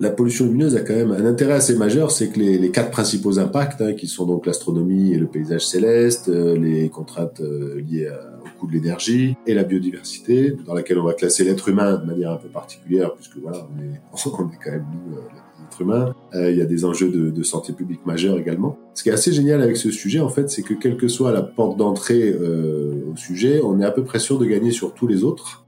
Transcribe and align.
La 0.00 0.10
pollution 0.10 0.44
lumineuse 0.44 0.76
a 0.76 0.80
quand 0.80 0.94
même 0.94 1.10
un 1.10 1.24
intérêt 1.24 1.54
assez 1.54 1.74
majeur, 1.74 2.12
c'est 2.12 2.28
que 2.28 2.38
les, 2.38 2.70
quatre 2.70 2.92
principaux 2.92 3.40
impacts, 3.40 3.80
hein, 3.80 3.94
qui 3.94 4.06
sont 4.06 4.26
donc 4.26 4.46
l'astronomie 4.46 5.12
et 5.12 5.18
le 5.18 5.26
paysage 5.26 5.66
céleste, 5.66 6.28
euh, 6.28 6.56
les 6.56 6.88
contraintes 6.88 7.40
euh, 7.40 7.80
liées 7.80 8.08
au 8.08 8.60
coût 8.60 8.68
de 8.68 8.74
l'énergie 8.74 9.36
et 9.46 9.54
la 9.54 9.64
biodiversité, 9.64 10.54
dans 10.64 10.74
laquelle 10.74 11.00
on 11.00 11.04
va 11.04 11.14
classer 11.14 11.42
l'être 11.42 11.68
humain 11.68 11.96
de 11.96 12.06
manière 12.06 12.30
un 12.30 12.36
peu 12.36 12.48
particulière, 12.48 13.12
puisque 13.14 13.38
voilà, 13.38 13.66
on 13.74 13.82
est, 13.82 14.00
on 14.38 14.48
est 14.52 14.58
quand 14.64 14.70
même 14.70 14.86
nous, 14.92 15.16
euh, 15.16 15.20
l'être 15.64 15.82
humain. 15.82 16.14
il 16.32 16.56
y 16.56 16.62
a 16.62 16.66
des 16.66 16.84
enjeux 16.84 17.08
de, 17.08 17.30
de, 17.30 17.42
santé 17.42 17.72
publique 17.72 18.06
majeurs 18.06 18.38
également. 18.38 18.78
Ce 18.94 19.02
qui 19.02 19.08
est 19.08 19.12
assez 19.12 19.32
génial 19.32 19.62
avec 19.62 19.76
ce 19.76 19.90
sujet, 19.90 20.20
en 20.20 20.28
fait, 20.28 20.48
c'est 20.48 20.62
que 20.62 20.74
quelle 20.74 20.96
que 20.96 21.08
soit 21.08 21.32
la 21.32 21.42
porte 21.42 21.76
d'entrée 21.76 22.32
au 22.34 23.16
sujet, 23.16 23.60
on 23.64 23.80
est 23.80 23.84
à 23.84 23.90
peu 23.90 24.04
près 24.04 24.20
sûr 24.20 24.38
de 24.38 24.46
gagner 24.46 24.70
sur 24.70 24.94
tous 24.94 25.08
les 25.08 25.24
autres. 25.24 25.66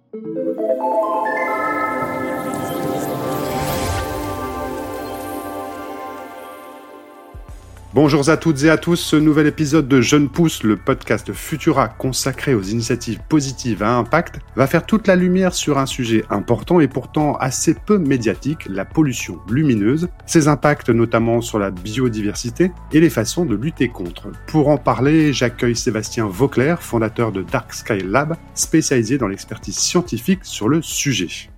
Bonjour 8.03 8.31
à 8.31 8.39
toutes 8.39 8.65
et 8.65 8.71
à 8.71 8.79
tous, 8.79 8.97
ce 8.97 9.17
nouvel 9.17 9.47
épisode 9.47 9.87
de 9.87 10.01
Jeune 10.01 10.31
Pousse, 10.31 10.63
le 10.63 10.79
podcast 10.79 11.35
Futura 11.35 11.89
consacré 11.89 12.55
aux 12.55 12.63
initiatives 12.63 13.21
positives 13.29 13.83
à 13.83 13.95
impact, 13.95 14.41
va 14.57 14.67
faire 14.67 14.87
toute 14.87 15.07
la 15.07 15.17
lumière 15.17 15.53
sur 15.53 15.77
un 15.77 15.85
sujet 15.85 16.25
important 16.31 16.81
et 16.81 16.89
pourtant 16.89 17.37
assez 17.37 17.75
peu 17.75 17.99
médiatique, 17.99 18.65
la 18.71 18.87
pollution 18.87 19.39
lumineuse, 19.51 20.09
ses 20.25 20.49
impacts 20.49 20.89
notamment 20.89 21.43
sur 21.43 21.59
la 21.59 21.71
biodiversité 21.71 22.73
et 22.91 23.01
les 23.01 23.11
façons 23.11 23.45
de 23.45 23.55
lutter 23.55 23.89
contre. 23.89 24.29
Pour 24.47 24.69
en 24.69 24.79
parler, 24.79 25.35
j'accueille 25.35 25.77
Sébastien 25.77 26.27
Vauclair, 26.27 26.83
fondateur 26.83 27.33
de 27.33 27.43
Dark 27.43 27.75
Sky 27.75 28.01
Lab, 28.03 28.35
spécialisé 28.55 29.19
dans 29.19 29.29
l'expertise 29.29 29.77
scientifique 29.77 30.41
sur 30.45 30.71
le 30.71 30.81
sujet. 30.81 31.51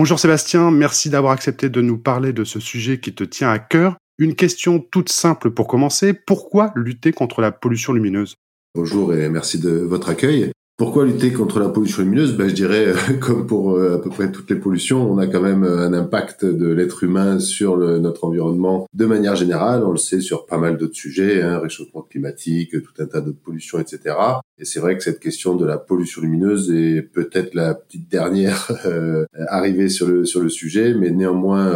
Bonjour 0.00 0.20
Sébastien, 0.20 0.70
merci 0.70 1.10
d'avoir 1.10 1.32
accepté 1.32 1.68
de 1.70 1.80
nous 1.80 1.98
parler 1.98 2.32
de 2.32 2.44
ce 2.44 2.60
sujet 2.60 3.00
qui 3.00 3.16
te 3.16 3.24
tient 3.24 3.50
à 3.50 3.58
cœur. 3.58 3.96
Une 4.16 4.36
question 4.36 4.78
toute 4.78 5.08
simple 5.08 5.50
pour 5.50 5.66
commencer, 5.66 6.12
pourquoi 6.12 6.70
lutter 6.76 7.10
contre 7.10 7.40
la 7.40 7.50
pollution 7.50 7.92
lumineuse? 7.92 8.36
Bonjour 8.76 9.12
et 9.12 9.28
merci 9.28 9.58
de 9.58 9.70
votre 9.70 10.08
accueil. 10.08 10.52
Pourquoi 10.78 11.04
lutter 11.04 11.32
contre 11.32 11.58
la 11.58 11.70
pollution 11.70 12.04
lumineuse? 12.04 12.36
Ben, 12.36 12.48
Je 12.48 12.54
dirais, 12.54 12.92
comme 13.20 13.48
pour 13.48 13.72
euh, 13.72 13.96
à 13.96 13.98
peu 13.98 14.10
près 14.10 14.30
toutes 14.30 14.48
les 14.48 14.54
pollutions, 14.54 15.10
on 15.10 15.18
a 15.18 15.26
quand 15.26 15.40
même 15.40 15.64
euh, 15.64 15.84
un 15.84 15.92
impact 15.92 16.44
de 16.44 16.68
l'être 16.68 17.02
humain 17.02 17.40
sur 17.40 17.76
notre 17.76 18.22
environnement 18.22 18.86
de 18.94 19.04
manière 19.04 19.34
générale. 19.34 19.82
On 19.84 19.90
le 19.90 19.96
sait 19.96 20.20
sur 20.20 20.46
pas 20.46 20.56
mal 20.56 20.76
d'autres 20.76 20.94
sujets, 20.94 21.42
hein, 21.42 21.58
réchauffement 21.58 22.02
climatique, 22.02 22.80
tout 22.80 23.02
un 23.02 23.06
tas 23.06 23.20
d'autres 23.20 23.42
pollutions, 23.42 23.80
etc. 23.80 24.14
Et 24.60 24.64
c'est 24.64 24.78
vrai 24.78 24.96
que 24.96 25.02
cette 25.02 25.18
question 25.18 25.56
de 25.56 25.66
la 25.66 25.78
pollution 25.78 26.22
lumineuse 26.22 26.70
est 26.70 27.02
peut-être 27.02 27.56
la 27.56 27.74
petite 27.74 28.08
dernière 28.08 28.70
euh, 28.86 29.24
arrivée 29.48 29.88
sur 29.88 30.06
le 30.06 30.26
sur 30.26 30.40
le 30.40 30.48
sujet, 30.48 30.94
mais 30.94 31.10
néanmoins 31.10 31.74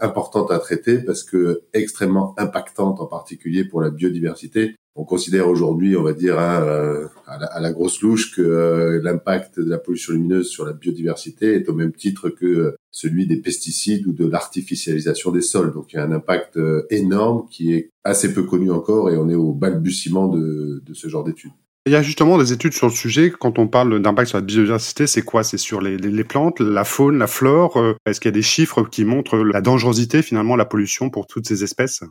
importante 0.00 0.50
à 0.50 0.58
traiter 0.58 0.98
parce 0.98 1.22
que 1.22 1.62
extrêmement 1.72 2.34
impactante 2.36 3.00
en 3.00 3.06
particulier 3.06 3.64
pour 3.64 3.80
la 3.80 3.88
biodiversité 3.88 4.74
on 4.96 5.04
considère 5.04 5.48
aujourd'hui, 5.48 5.96
on 5.96 6.02
va 6.02 6.12
dire, 6.12 6.38
hein, 6.38 6.62
euh, 6.62 7.08
à, 7.26 7.60
la, 7.60 7.72
grosse 7.72 8.00
louche 8.00 8.34
que 8.34 8.42
euh, 8.42 9.00
l'impact 9.02 9.58
de 9.58 9.68
la 9.68 9.78
pollution 9.78 10.12
lumineuse 10.12 10.48
sur 10.48 10.64
la 10.64 10.72
biodiversité 10.72 11.54
est 11.54 11.68
au 11.68 11.74
même 11.74 11.92
titre 11.92 12.28
que 12.28 12.46
euh, 12.46 12.76
celui 12.92 13.26
des 13.26 13.38
pesticides 13.38 14.06
ou 14.06 14.12
de 14.12 14.24
l'artificialisation 14.24 15.32
des 15.32 15.40
sols. 15.40 15.72
Donc 15.72 15.92
il 15.92 15.96
y 15.96 15.98
a 15.98 16.04
un 16.04 16.12
impact 16.12 16.58
énorme 16.90 17.48
qui 17.50 17.74
est 17.74 17.90
assez 18.04 18.32
peu 18.32 18.44
connu 18.44 18.70
encore 18.70 19.10
et 19.10 19.16
on 19.16 19.28
est 19.28 19.34
au 19.34 19.52
balbutiement 19.52 20.28
de, 20.28 20.80
ce 20.92 21.08
genre 21.08 21.24
d'études. 21.24 21.50
Il 21.86 21.92
y 21.92 21.96
a 21.96 22.02
justement 22.02 22.38
des 22.38 22.52
études 22.52 22.72
sur 22.72 22.86
le 22.86 22.92
sujet. 22.92 23.32
Quand 23.38 23.58
on 23.58 23.66
parle 23.66 24.00
d'impact 24.00 24.28
sur 24.28 24.38
la 24.38 24.44
biodiversité, 24.44 25.08
c'est 25.08 25.22
quoi? 25.22 25.42
C'est 25.42 25.58
sur 25.58 25.80
les, 25.82 26.24
plantes, 26.24 26.60
la 26.60 26.84
faune, 26.84 27.18
la 27.18 27.26
flore 27.26 27.96
Est-ce 28.06 28.20
qu'il 28.20 28.28
y 28.28 28.32
a 28.32 28.32
des 28.32 28.42
chiffres 28.42 28.84
qui 28.84 29.04
montrent 29.04 29.38
la 29.38 29.60
dangerosité 29.60 30.22
finalement, 30.22 30.54
la 30.54 30.64
pollution 30.64 31.10
pour 31.10 31.26
toutes 31.26 31.48
ces 31.48 31.64
espèces? 31.64 32.04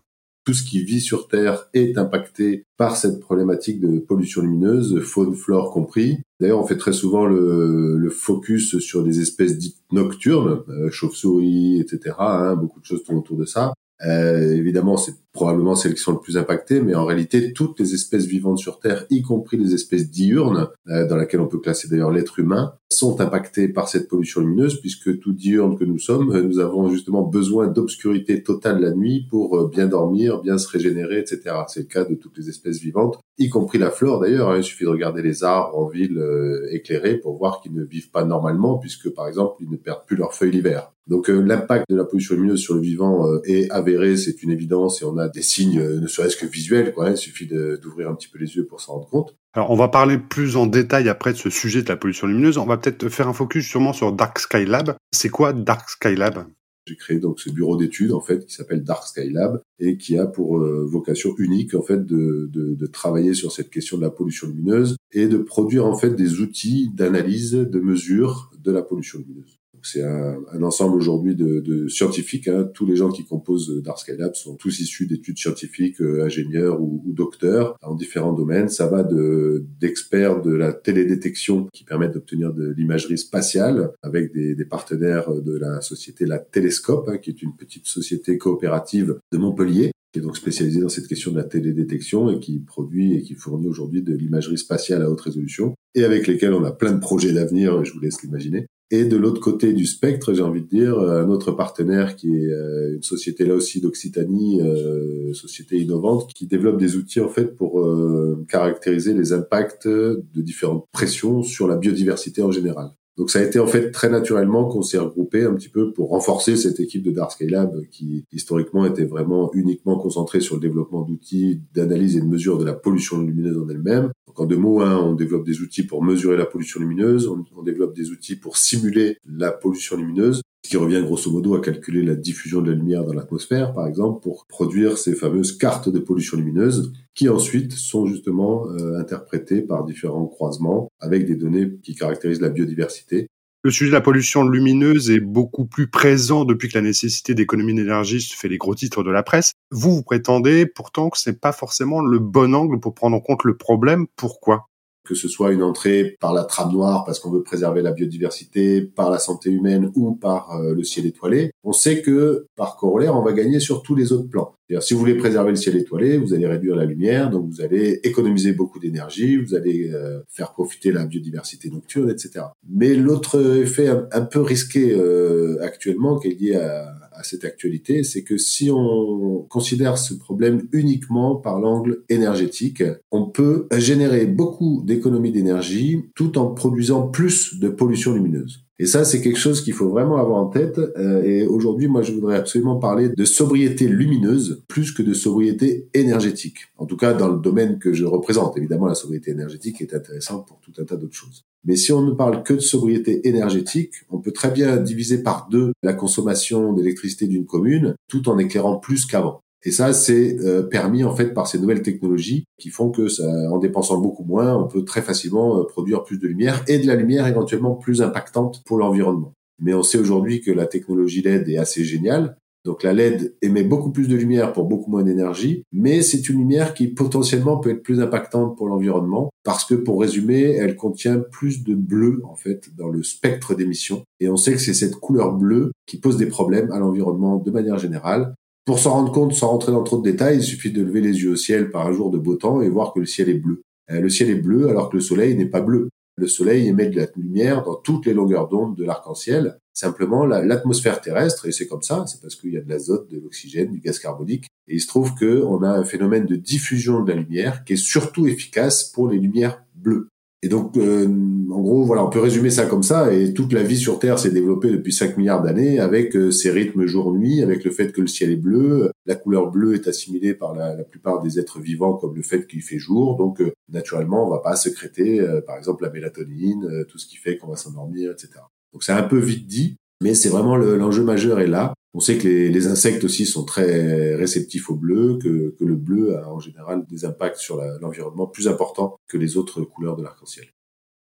Tout 0.45 0.53
ce 0.53 0.63
qui 0.63 0.83
vit 0.83 1.01
sur 1.01 1.27
Terre 1.27 1.69
est 1.73 1.97
impacté 1.97 2.65
par 2.77 2.97
cette 2.97 3.19
problématique 3.19 3.79
de 3.79 3.99
pollution 3.99 4.41
lumineuse, 4.41 5.01
faune, 5.01 5.35
flore 5.35 5.71
compris. 5.71 6.17
D'ailleurs, 6.39 6.59
on 6.59 6.65
fait 6.65 6.77
très 6.77 6.93
souvent 6.93 7.25
le, 7.25 7.97
le 7.97 8.09
focus 8.09 8.77
sur 8.79 9.03
des 9.03 9.21
espèces 9.21 9.57
dites 9.57 9.77
nocturnes, 9.91 10.63
euh, 10.69 10.91
chauves-souris, 10.91 11.79
etc. 11.79 12.15
Hein, 12.19 12.55
beaucoup 12.55 12.81
de 12.81 12.85
choses 12.85 13.03
tournent 13.03 13.19
autour 13.19 13.37
de 13.37 13.45
ça. 13.45 13.73
Euh, 14.05 14.53
évidemment, 14.55 14.97
c'est 14.97 15.15
probablement 15.33 15.75
celles 15.75 15.95
qui 15.95 16.01
sont 16.01 16.11
le 16.11 16.19
plus 16.19 16.37
impactées, 16.37 16.79
mais 16.79 16.93
en 16.93 17.05
réalité, 17.05 17.53
toutes 17.53 17.79
les 17.79 17.95
espèces 17.95 18.25
vivantes 18.25 18.59
sur 18.59 18.79
Terre, 18.79 19.05
y 19.09 19.23
compris 19.23 19.57
les 19.57 19.73
espèces 19.73 20.09
diurnes, 20.09 20.67
euh, 20.89 21.07
dans 21.07 21.15
laquelle 21.15 21.41
on 21.41 21.47
peut 21.47 21.59
classer 21.59 21.87
d'ailleurs 21.89 22.11
l'être 22.11 22.37
humain, 22.37 22.75
sont 22.91 23.19
impactées 23.19 23.67
par 23.67 23.89
cette 23.89 24.07
pollution 24.07 24.41
lumineuse, 24.41 24.79
puisque 24.79 25.19
tout 25.19 25.33
diurne 25.33 25.75
que 25.75 25.83
nous 25.83 25.97
sommes, 25.97 26.31
euh, 26.35 26.43
nous 26.43 26.59
avons 26.59 26.87
justement 26.89 27.23
besoin 27.23 27.67
d'obscurité 27.67 28.43
totale 28.43 28.79
la 28.79 28.91
nuit 28.91 29.25
pour 29.27 29.57
euh, 29.57 29.67
bien 29.67 29.87
dormir, 29.87 30.39
bien 30.39 30.59
se 30.59 30.69
régénérer, 30.69 31.17
etc. 31.17 31.41
C'est 31.67 31.79
le 31.81 31.85
cas 31.87 32.05
de 32.05 32.13
toutes 32.13 32.37
les 32.37 32.49
espèces 32.49 32.77
vivantes, 32.77 33.19
y 33.39 33.49
compris 33.49 33.79
la 33.79 33.89
flore 33.89 34.19
d'ailleurs. 34.19 34.51
Hein. 34.51 34.57
Il 34.57 34.63
suffit 34.63 34.83
de 34.83 34.89
regarder 34.89 35.23
les 35.23 35.43
arbres 35.43 35.75
en 35.75 35.87
ville 35.87 36.23
éclairés 36.69 37.17
pour 37.17 37.37
voir 37.37 37.59
qu'ils 37.59 37.73
ne 37.73 37.83
vivent 37.83 38.11
pas 38.11 38.23
normalement, 38.23 38.77
puisque 38.77 39.09
par 39.09 39.27
exemple, 39.27 39.55
ils 39.61 39.69
ne 39.69 39.77
perdent 39.77 40.05
plus 40.05 40.15
leurs 40.15 40.35
feuilles 40.35 40.51
l'hiver. 40.51 40.91
Donc 41.07 41.27
l'impact 41.27 41.89
de 41.89 41.97
la 41.97 42.05
pollution 42.05 42.35
lumineuse 42.35 42.61
sur 42.61 42.75
le 42.75 42.81
vivant 42.81 43.27
est 43.43 43.69
avéré, 43.71 44.15
c'est 44.15 44.41
une 44.43 44.51
évidence, 44.51 45.01
et 45.01 45.05
on 45.05 45.17
a 45.17 45.22
des 45.29 45.41
signes, 45.41 45.79
euh, 45.79 45.99
ne 45.99 46.07
serait-ce 46.07 46.37
que 46.37 46.45
visuels. 46.45 46.93
Quoi. 46.93 47.11
Il 47.11 47.17
suffit 47.17 47.47
d'ouvrir 47.47 48.09
un 48.09 48.15
petit 48.15 48.27
peu 48.27 48.39
les 48.39 48.55
yeux 48.55 48.65
pour 48.65 48.81
s'en 48.81 48.93
rendre 48.93 49.09
compte. 49.09 49.35
Alors, 49.53 49.71
on 49.71 49.75
va 49.75 49.87
parler 49.87 50.17
plus 50.17 50.57
en 50.57 50.65
détail 50.65 51.09
après 51.09 51.33
de 51.33 51.37
ce 51.37 51.49
sujet 51.49 51.83
de 51.83 51.89
la 51.89 51.95
pollution 51.95 52.27
lumineuse. 52.27 52.57
On 52.57 52.65
va 52.65 52.77
peut-être 52.77 53.09
faire 53.09 53.27
un 53.27 53.33
focus 53.33 53.67
sûrement 53.67 53.93
sur 53.93 54.11
Dark 54.11 54.39
Sky 54.39 54.65
Lab. 54.65 54.95
C'est 55.11 55.29
quoi 55.29 55.53
Dark 55.53 55.89
Sky 55.89 56.15
Lab? 56.15 56.45
J'ai 56.85 56.97
créé 56.97 57.17
donc 57.17 57.39
ce 57.39 57.49
bureau 57.49 57.77
d'études 57.77 58.11
en 58.11 58.19
fait 58.19 58.45
qui 58.45 58.53
s'appelle 58.53 58.83
Dark 58.83 59.07
Sky 59.07 59.29
Lab 59.29 59.61
et 59.79 59.95
qui 59.95 60.17
a 60.17 60.25
pour 60.25 60.57
euh, 60.57 60.85
vocation 60.85 61.33
unique 61.37 61.75
en 61.75 61.81
fait 61.81 62.05
de, 62.05 62.49
de, 62.51 62.73
de, 62.73 62.85
travailler 62.87 63.33
sur 63.33 63.53
cette 63.53 63.69
question 63.69 63.95
de 63.97 64.01
la 64.01 64.09
pollution 64.09 64.47
lumineuse 64.47 64.97
et 65.13 65.27
de 65.27 65.37
produire 65.37 65.85
en 65.85 65.95
fait 65.95 66.09
des 66.09 66.41
outils 66.41 66.91
d'analyse 66.93 67.53
de 67.53 67.79
mesure 67.79 68.51
de 68.61 68.71
la 68.73 68.81
pollution 68.81 69.19
lumineuse 69.19 69.59
c'est 69.83 70.03
un, 70.03 70.63
ensemble 70.63 70.95
aujourd'hui 70.97 71.35
de, 71.35 71.87
scientifiques. 71.87 72.47
Hein. 72.47 72.69
Tous 72.73 72.85
les 72.85 72.95
gens 72.95 73.09
qui 73.09 73.25
composent 73.25 73.81
Dark 73.83 73.99
Sky 73.99 74.13
sont 74.33 74.55
tous 74.55 74.79
issus 74.79 75.05
d'études 75.05 75.37
scientifiques, 75.37 76.01
euh, 76.01 76.25
ingénieurs 76.25 76.81
ou, 76.81 77.01
docteurs 77.07 77.77
en 77.81 77.95
différents 77.95 78.33
domaines. 78.33 78.69
Ça 78.69 78.87
va 78.87 79.03
de 79.03 79.65
d'experts 79.79 80.41
de 80.41 80.53
la 80.53 80.73
télédétection 80.73 81.67
qui 81.73 81.83
permettent 81.83 82.13
d'obtenir 82.13 82.53
de 82.53 82.73
l'imagerie 82.75 83.17
spatiale 83.17 83.91
avec 84.01 84.33
des, 84.33 84.55
des, 84.55 84.65
partenaires 84.65 85.31
de 85.31 85.57
la 85.57 85.81
société 85.81 86.25
La 86.25 86.39
Télescope, 86.39 87.07
hein, 87.09 87.17
qui 87.17 87.29
est 87.29 87.41
une 87.41 87.55
petite 87.55 87.87
société 87.87 88.37
coopérative 88.37 89.19
de 89.31 89.37
Montpellier 89.37 89.91
qui 90.11 90.19
est 90.19 90.21
donc 90.21 90.37
spécialisée 90.37 90.79
dans 90.79 90.89
cette 90.89 91.07
question 91.07 91.31
de 91.31 91.37
la 91.37 91.43
télédétection 91.43 92.29
et 92.29 92.39
qui 92.39 92.59
produit 92.59 93.15
et 93.15 93.23
qui 93.23 93.33
fournit 93.33 93.67
aujourd'hui 93.67 94.03
de 94.03 94.13
l'imagerie 94.13 94.59
spatiale 94.59 95.01
à 95.01 95.09
haute 95.09 95.21
résolution 95.21 95.73
et 95.95 96.03
avec 96.03 96.27
lesquels 96.27 96.53
on 96.53 96.63
a 96.63 96.71
plein 96.71 96.91
de 96.91 96.99
projets 96.99 97.33
d'avenir, 97.33 97.83
je 97.83 97.93
vous 97.93 97.99
laisse 97.99 98.21
l'imaginer. 98.21 98.67
Et 98.93 99.05
de 99.05 99.17
l'autre 99.17 99.41
côté 99.41 99.73
du 99.73 99.87
spectre, 99.87 100.35
j'ai 100.35 100.43
envie 100.43 100.61
de 100.61 100.67
dire, 100.67 100.99
un 100.99 101.27
autre 101.29 101.51
partenaire 101.51 102.15
qui 102.15 102.27
est 102.37 102.51
euh, 102.51 102.93
une 102.93 103.01
société 103.01 103.43
là 103.43 103.55
aussi 103.55 103.81
d'Occitanie, 103.81 104.61
euh, 104.61 105.33
société 105.33 105.79
innovante, 105.79 106.31
qui 106.35 106.45
développe 106.45 106.77
des 106.77 106.95
outils 106.95 107.19
en 107.19 107.27
fait 107.27 107.55
pour 107.55 107.81
euh, 107.81 108.45
caractériser 108.47 109.15
les 109.15 109.33
impacts 109.33 109.87
de 109.87 110.23
différentes 110.35 110.85
pressions 110.91 111.41
sur 111.41 111.67
la 111.67 111.75
biodiversité 111.75 112.43
en 112.43 112.51
général. 112.51 112.91
Donc 113.17 113.29
ça 113.29 113.39
a 113.39 113.43
été 113.43 113.59
en 113.59 113.67
fait 113.67 113.91
très 113.91 114.09
naturellement 114.09 114.67
qu'on 114.67 114.81
s'est 114.81 114.97
regroupé 114.97 115.43
un 115.43 115.53
petit 115.53 115.69
peu 115.69 115.93
pour 115.93 116.09
renforcer 116.09 116.57
cette 116.57 116.79
équipe 116.79 117.03
de 117.03 117.11
Dark 117.11 117.31
Sky 117.31 117.47
Lab 117.47 117.79
qui 117.91 118.25
historiquement 118.31 118.85
était 118.85 119.05
vraiment 119.05 119.51
uniquement 119.53 119.99
concentrée 119.99 120.41
sur 120.41 120.55
le 120.55 120.61
développement 120.61 121.03
d'outils 121.03 121.61
d'analyse 121.75 122.17
et 122.17 122.21
de 122.21 122.25
mesure 122.25 122.57
de 122.57 122.65
la 122.65 122.73
pollution 122.73 123.21
lumineuse 123.21 123.57
en 123.57 123.69
elle-même. 123.69 124.11
Donc 124.27 124.39
en 124.39 124.45
deux 124.45 124.57
mots, 124.57 124.81
hein, 124.81 124.99
on 125.03 125.13
développe 125.13 125.45
des 125.45 125.61
outils 125.61 125.83
pour 125.83 126.03
mesurer 126.03 126.37
la 126.37 126.45
pollution 126.45 126.79
lumineuse, 126.79 127.27
on, 127.27 127.45
on 127.55 127.61
développe 127.61 127.95
des 127.95 128.09
outils 128.09 128.35
pour 128.35 128.57
simuler 128.57 129.17
la 129.27 129.51
pollution 129.51 129.95
lumineuse 129.95 130.41
ce 130.65 130.69
qui 130.69 130.77
revient 130.77 131.01
grosso 131.03 131.29
modo 131.29 131.55
à 131.55 131.61
calculer 131.61 132.03
la 132.03 132.15
diffusion 132.15 132.61
de 132.61 132.71
la 132.71 132.77
lumière 132.77 133.03
dans 133.03 133.13
l'atmosphère, 133.13 133.73
par 133.73 133.85
exemple, 133.85 134.21
pour 134.21 134.45
produire 134.47 134.97
ces 134.97 135.13
fameuses 135.13 135.57
cartes 135.57 135.89
de 135.89 135.99
pollution 135.99 136.37
lumineuse, 136.37 136.93
qui 137.15 137.27
ensuite 137.27 137.73
sont 137.73 138.05
justement 138.05 138.67
euh, 138.69 138.97
interprétées 138.97 139.61
par 139.61 139.83
différents 139.83 140.25
croisements 140.25 140.89
avec 140.99 141.25
des 141.25 141.35
données 141.35 141.73
qui 141.83 141.95
caractérisent 141.95 142.41
la 142.41 142.49
biodiversité. 142.49 143.27
Le 143.65 143.71
sujet 143.71 143.91
de 143.91 143.95
la 143.95 144.01
pollution 144.01 144.43
lumineuse 144.43 145.09
est 145.09 145.21
beaucoup 145.21 145.65
plus 145.65 145.87
présent 145.87 146.43
depuis 146.43 146.69
que 146.69 146.77
la 146.77 146.83
nécessité 146.83 147.33
d'économie 147.33 147.73
d'énergie 147.73 148.21
fait 148.21 148.49
les 148.49 148.57
gros 148.57 148.75
titres 148.75 149.03
de 149.03 149.11
la 149.11 149.23
presse. 149.23 149.53
Vous, 149.71 149.95
vous 149.95 150.03
prétendez 150.03 150.65
pourtant 150.65 151.09
que 151.09 151.17
ce 151.17 151.29
n'est 151.29 151.35
pas 151.35 151.53
forcément 151.53 152.01
le 152.01 152.19
bon 152.19 152.55
angle 152.55 152.79
pour 152.79 152.93
prendre 152.93 153.15
en 153.15 153.21
compte 153.21 153.43
le 153.43 153.55
problème. 153.55 154.05
Pourquoi? 154.15 154.67
Que 155.03 155.15
ce 155.15 155.27
soit 155.27 155.51
une 155.51 155.63
entrée 155.63 156.15
par 156.19 156.33
la 156.33 156.43
trame 156.43 156.71
noire 156.71 157.03
parce 157.05 157.19
qu'on 157.19 157.31
veut 157.31 157.43
préserver 157.43 157.81
la 157.81 157.91
biodiversité, 157.91 158.81
par 158.81 159.09
la 159.09 159.19
santé 159.19 159.49
humaine 159.49 159.91
ou 159.95 160.15
par 160.15 160.51
euh, 160.51 160.73
le 160.73 160.83
ciel 160.83 161.05
étoilé, 161.05 161.51
on 161.63 161.73
sait 161.73 162.01
que 162.01 162.47
par 162.55 162.77
corollaire, 162.77 163.15
on 163.15 163.23
va 163.23 163.33
gagner 163.33 163.59
sur 163.59 163.81
tous 163.83 163.95
les 163.95 164.11
autres 164.11 164.29
plans. 164.29 164.55
Si 164.81 164.93
vous 164.93 164.99
voulez 164.99 165.15
préserver 165.15 165.51
le 165.51 165.55
ciel 165.55 165.75
étoilé, 165.75 166.17
vous 166.17 166.33
allez 166.33 166.47
réduire 166.47 166.75
la 166.75 166.85
lumière, 166.85 167.29
donc 167.29 167.47
vous 167.47 167.61
allez 167.61 167.99
économiser 168.03 168.53
beaucoup 168.53 168.79
d'énergie, 168.79 169.37
vous 169.37 169.55
allez 169.55 169.91
euh, 169.93 170.21
faire 170.29 170.51
profiter 170.53 170.91
la 170.91 171.05
biodiversité 171.05 171.69
nocturne, 171.69 172.09
etc. 172.09 172.45
Mais 172.67 172.95
l'autre 172.95 173.59
effet 173.61 173.87
un, 173.89 174.21
peu 174.21 174.41
risqué 174.41 174.93
euh, 174.93 175.61
actuellement, 175.61 176.17
qui 176.17 176.29
est 176.29 176.39
lié 176.39 176.55
à, 176.55 176.95
à 177.15 177.23
cette 177.23 177.45
actualité, 177.45 178.03
c'est 178.03 178.23
que 178.23 178.37
si 178.37 178.69
on 178.71 179.45
considère 179.49 179.97
ce 179.97 180.13
problème 180.13 180.67
uniquement 180.71 181.35
par 181.35 181.59
l'angle 181.59 182.03
énergétique, 182.09 182.83
on 183.11 183.25
peut 183.25 183.67
générer 183.77 184.25
beaucoup 184.25 184.83
d'économies 184.85 185.31
d'énergie 185.31 186.03
tout 186.15 186.37
en 186.37 186.47
produisant 186.47 187.07
plus 187.07 187.59
de 187.59 187.69
pollution 187.69 188.13
lumineuse. 188.13 188.63
Et 188.79 188.85
ça, 188.85 189.05
c'est 189.05 189.21
quelque 189.21 189.39
chose 189.39 189.61
qu'il 189.61 189.73
faut 189.73 189.89
vraiment 189.89 190.17
avoir 190.17 190.39
en 190.39 190.47
tête. 190.47 190.77
Euh, 190.77 191.23
et 191.23 191.45
aujourd'hui, 191.45 191.87
moi, 191.87 192.01
je 192.01 192.11
voudrais 192.11 192.35
absolument 192.35 192.77
parler 192.77 193.09
de 193.09 193.25
sobriété 193.25 193.87
lumineuse 193.87 194.63
plus 194.67 194.91
que 194.91 195.03
de 195.03 195.13
sobriété 195.13 195.87
énergétique. 195.93 196.57
En 196.77 196.85
tout 196.85 196.97
cas, 196.97 197.13
dans 197.13 197.29
le 197.29 197.39
domaine 197.39 197.77
que 197.77 197.93
je 197.93 198.03
représente. 198.03 198.57
Évidemment, 198.57 198.87
la 198.87 198.95
sobriété 198.95 199.31
énergétique 199.31 199.79
est 199.81 199.93
intéressante 199.93 200.47
pour 200.47 200.59
tout 200.59 200.73
un 200.81 200.85
tas 200.85 200.97
d'autres 200.97 201.15
choses. 201.15 201.45
Mais 201.65 201.75
si 201.75 201.91
on 201.93 202.01
ne 202.01 202.11
parle 202.11 202.43
que 202.43 202.53
de 202.53 202.59
sobriété 202.59 203.27
énergétique, 203.27 203.93
on 204.09 204.19
peut 204.19 204.31
très 204.31 204.51
bien 204.51 204.77
diviser 204.77 205.23
par 205.23 205.47
deux 205.49 205.71
la 205.81 205.93
consommation 205.93 206.73
d'électricité 206.73 207.27
d'une 207.27 207.45
commune 207.45 207.95
tout 208.09 208.27
en 208.29 208.37
éclairant 208.37 208.77
plus 208.77 209.05
qu'avant. 209.05 209.39
Et 209.65 209.71
ça, 209.71 209.93
c'est 209.93 210.37
euh, 210.41 210.63
permis 210.63 211.03
en 211.03 211.15
fait 211.15 211.33
par 211.33 211.47
ces 211.47 211.57
nouvelles 211.57 211.81
technologies 211.81 212.45
qui 212.59 212.69
font 212.69 212.91
que, 212.91 213.07
en 213.49 213.57
dépensant 213.59 213.97
beaucoup 213.97 214.25
moins, 214.25 214.57
on 214.57 214.67
peut 214.67 214.83
très 214.83 215.01
facilement 215.01 215.59
euh, 215.59 215.63
produire 215.63 216.03
plus 216.03 216.17
de 216.17 216.27
lumière 216.27 216.63
et 216.67 216.79
de 216.79 216.87
la 216.87 216.95
lumière 216.95 217.27
éventuellement 217.27 217.75
plus 217.75 218.01
impactante 218.01 218.61
pour 218.65 218.77
l'environnement. 218.77 219.33
Mais 219.59 219.73
on 219.73 219.83
sait 219.83 219.97
aujourd'hui 219.97 220.41
que 220.41 220.51
la 220.51 220.65
technologie 220.65 221.21
LED 221.21 221.47
est 221.47 221.57
assez 221.57 221.85
géniale. 221.85 222.35
Donc 222.65 222.83
la 222.83 222.93
LED 222.93 223.35
émet 223.41 223.63
beaucoup 223.63 223.91
plus 223.91 224.07
de 224.07 224.15
lumière 224.15 224.53
pour 224.53 224.65
beaucoup 224.65 224.89
moins 224.89 225.03
d'énergie, 225.03 225.63
mais 225.71 226.01
c'est 226.01 226.29
une 226.29 226.37
lumière 226.37 226.73
qui 226.73 226.87
potentiellement 226.87 227.57
peut 227.57 227.71
être 227.71 227.83
plus 227.83 227.99
impactante 227.99 228.55
pour 228.55 228.67
l'environnement 228.67 229.29
parce 229.43 229.65
que 229.65 229.75
pour 229.75 229.99
résumer, 229.99 230.41
elle 230.41 230.75
contient 230.75 231.19
plus 231.19 231.63
de 231.63 231.75
bleu 231.75 232.21
en 232.23 232.35
fait 232.35 232.69
dans 232.77 232.89
le 232.89 233.03
spectre 233.03 233.55
d'émission 233.55 234.03
et 234.19 234.29
on 234.29 234.37
sait 234.37 234.53
que 234.53 234.59
c'est 234.59 234.73
cette 234.73 234.95
couleur 234.95 235.33
bleue 235.33 235.71
qui 235.85 235.99
pose 235.99 236.17
des 236.17 236.27
problèmes 236.27 236.71
à 236.71 236.79
l'environnement 236.79 237.37
de 237.37 237.51
manière 237.51 237.77
générale 237.77 238.33
pour 238.65 238.79
s'en 238.79 238.91
rendre 238.91 239.11
compte, 239.11 239.33
sans 239.33 239.49
rentrer 239.49 239.73
dans 239.73 239.83
trop 239.83 239.97
de 239.97 240.09
détails, 240.09 240.37
il 240.37 240.43
suffit 240.43 240.71
de 240.71 240.81
lever 240.81 241.01
les 241.01 241.21
yeux 241.21 241.31
au 241.31 241.35
ciel 241.35 241.69
par 241.69 241.85
un 241.85 241.91
jour 241.91 242.09
de 242.11 242.17
beau 242.17 242.35
temps 242.35 242.61
et 242.61 242.69
voir 242.69 242.93
que 242.93 242.99
le 243.01 243.05
ciel 243.05 243.27
est 243.29 243.33
bleu. 243.33 243.61
Euh, 243.91 243.99
le 243.99 244.09
ciel 244.09 244.29
est 244.29 244.35
bleu 244.35 244.69
alors 244.69 244.89
que 244.89 244.95
le 244.95 245.01
soleil 245.01 245.35
n'est 245.35 245.47
pas 245.47 245.59
bleu. 245.59 245.89
Le 246.15 246.27
soleil 246.27 246.67
émet 246.67 246.89
de 246.89 246.97
la 246.97 247.07
lumière 247.15 247.63
dans 247.63 247.75
toutes 247.75 248.05
les 248.05 248.13
longueurs 248.13 248.47
d'onde 248.47 248.75
de 248.75 248.83
l'arc-en-ciel. 248.83 249.59
Simplement, 249.73 250.25
l'atmosphère 250.25 251.01
terrestre, 251.01 251.47
et 251.47 251.51
c'est 251.51 251.67
comme 251.67 251.81
ça, 251.81 252.05
c'est 252.05 252.21
parce 252.21 252.35
qu'il 252.35 252.53
y 252.53 252.57
a 252.57 252.61
de 252.61 252.69
l'azote, 252.69 253.09
de 253.09 253.19
l'oxygène, 253.19 253.71
du 253.71 253.79
gaz 253.79 253.97
carbonique, 253.97 254.45
et 254.67 254.75
il 254.75 254.81
se 254.81 254.87
trouve 254.87 255.15
qu'on 255.15 255.63
a 255.63 255.69
un 255.69 255.83
phénomène 255.83 256.25
de 256.25 256.35
diffusion 256.35 257.03
de 257.03 257.11
la 257.11 257.17
lumière 257.17 257.63
qui 257.63 257.73
est 257.73 257.77
surtout 257.77 258.27
efficace 258.27 258.91
pour 258.91 259.09
les 259.09 259.17
lumières 259.17 259.63
bleues. 259.73 260.09
Et 260.43 260.49
donc, 260.49 260.75
euh, 260.75 261.07
en 261.51 261.61
gros, 261.61 261.85
voilà, 261.85 262.03
on 262.03 262.09
peut 262.09 262.19
résumer 262.19 262.49
ça 262.49 262.65
comme 262.65 262.83
ça. 262.83 263.13
Et 263.13 263.33
toute 263.33 263.53
la 263.53 263.63
vie 263.63 263.77
sur 263.77 263.97
Terre 263.97 264.19
s'est 264.19 264.29
développée 264.29 264.69
depuis 264.71 264.91
5 264.91 265.15
milliards 265.15 265.41
d'années 265.41 265.79
avec 265.79 266.17
euh, 266.17 266.31
ces 266.31 266.51
rythmes 266.51 266.85
jour-nuit, 266.85 267.41
avec 267.41 267.63
le 267.63 267.71
fait 267.71 267.93
que 267.93 268.01
le 268.01 268.07
ciel 268.07 268.29
est 268.29 268.35
bleu. 268.35 268.91
La 269.05 269.15
couleur 269.15 269.51
bleue 269.51 269.73
est 269.73 269.87
assimilée 269.87 270.33
par 270.33 270.53
la, 270.53 270.75
plupart 270.83 271.21
des 271.21 271.39
êtres 271.39 271.61
vivants 271.61 271.93
comme 271.93 272.13
le 272.13 272.21
fait 272.21 272.45
qu'il 272.45 272.61
fait 272.61 272.77
jour. 272.77 273.15
Donc, 273.15 273.39
euh, 273.39 273.53
naturellement, 273.69 274.27
on 274.27 274.29
va 274.29 274.39
pas 274.39 274.57
sécréter, 274.57 275.25
par 275.47 275.57
exemple, 275.57 275.85
la 275.85 275.89
mélatonine, 275.89 276.83
tout 276.89 276.97
ce 276.97 277.07
qui 277.07 277.15
fait 277.15 277.37
qu'on 277.37 277.47
va 277.47 277.55
s'endormir, 277.55 278.11
etc. 278.11 278.31
Donc, 278.73 278.83
c'est 278.83 278.91
un 278.91 279.03
peu 279.03 279.19
vite 279.19 279.47
dit, 279.47 279.77
mais 280.03 280.13
c'est 280.13 280.29
vraiment 280.29 280.57
l'enjeu 280.57 281.03
majeur 281.03 281.39
est 281.39 281.47
là. 281.47 281.73
On 281.93 281.99
sait 281.99 282.17
que 282.17 282.27
les, 282.27 282.67
insectes 282.67 283.03
aussi 283.03 283.25
sont 283.25 283.45
très 283.45 284.15
réceptifs 284.15 284.69
au 284.69 284.75
bleu, 284.75 285.17
que, 285.21 285.55
que 285.57 285.63
le 285.63 285.75
bleu 285.75 286.17
a 286.17 286.27
en 286.29 286.39
général 286.39 286.85
des 286.89 287.05
impacts 287.05 287.37
sur 287.37 287.61
l'environnement 287.81 288.27
plus 288.27 288.47
importants 288.47 288.97
que 289.07 289.17
les 289.17 289.37
autres 289.37 289.61
couleurs 289.61 289.95
de 289.95 290.03
l'arc-en-ciel. 290.03 290.47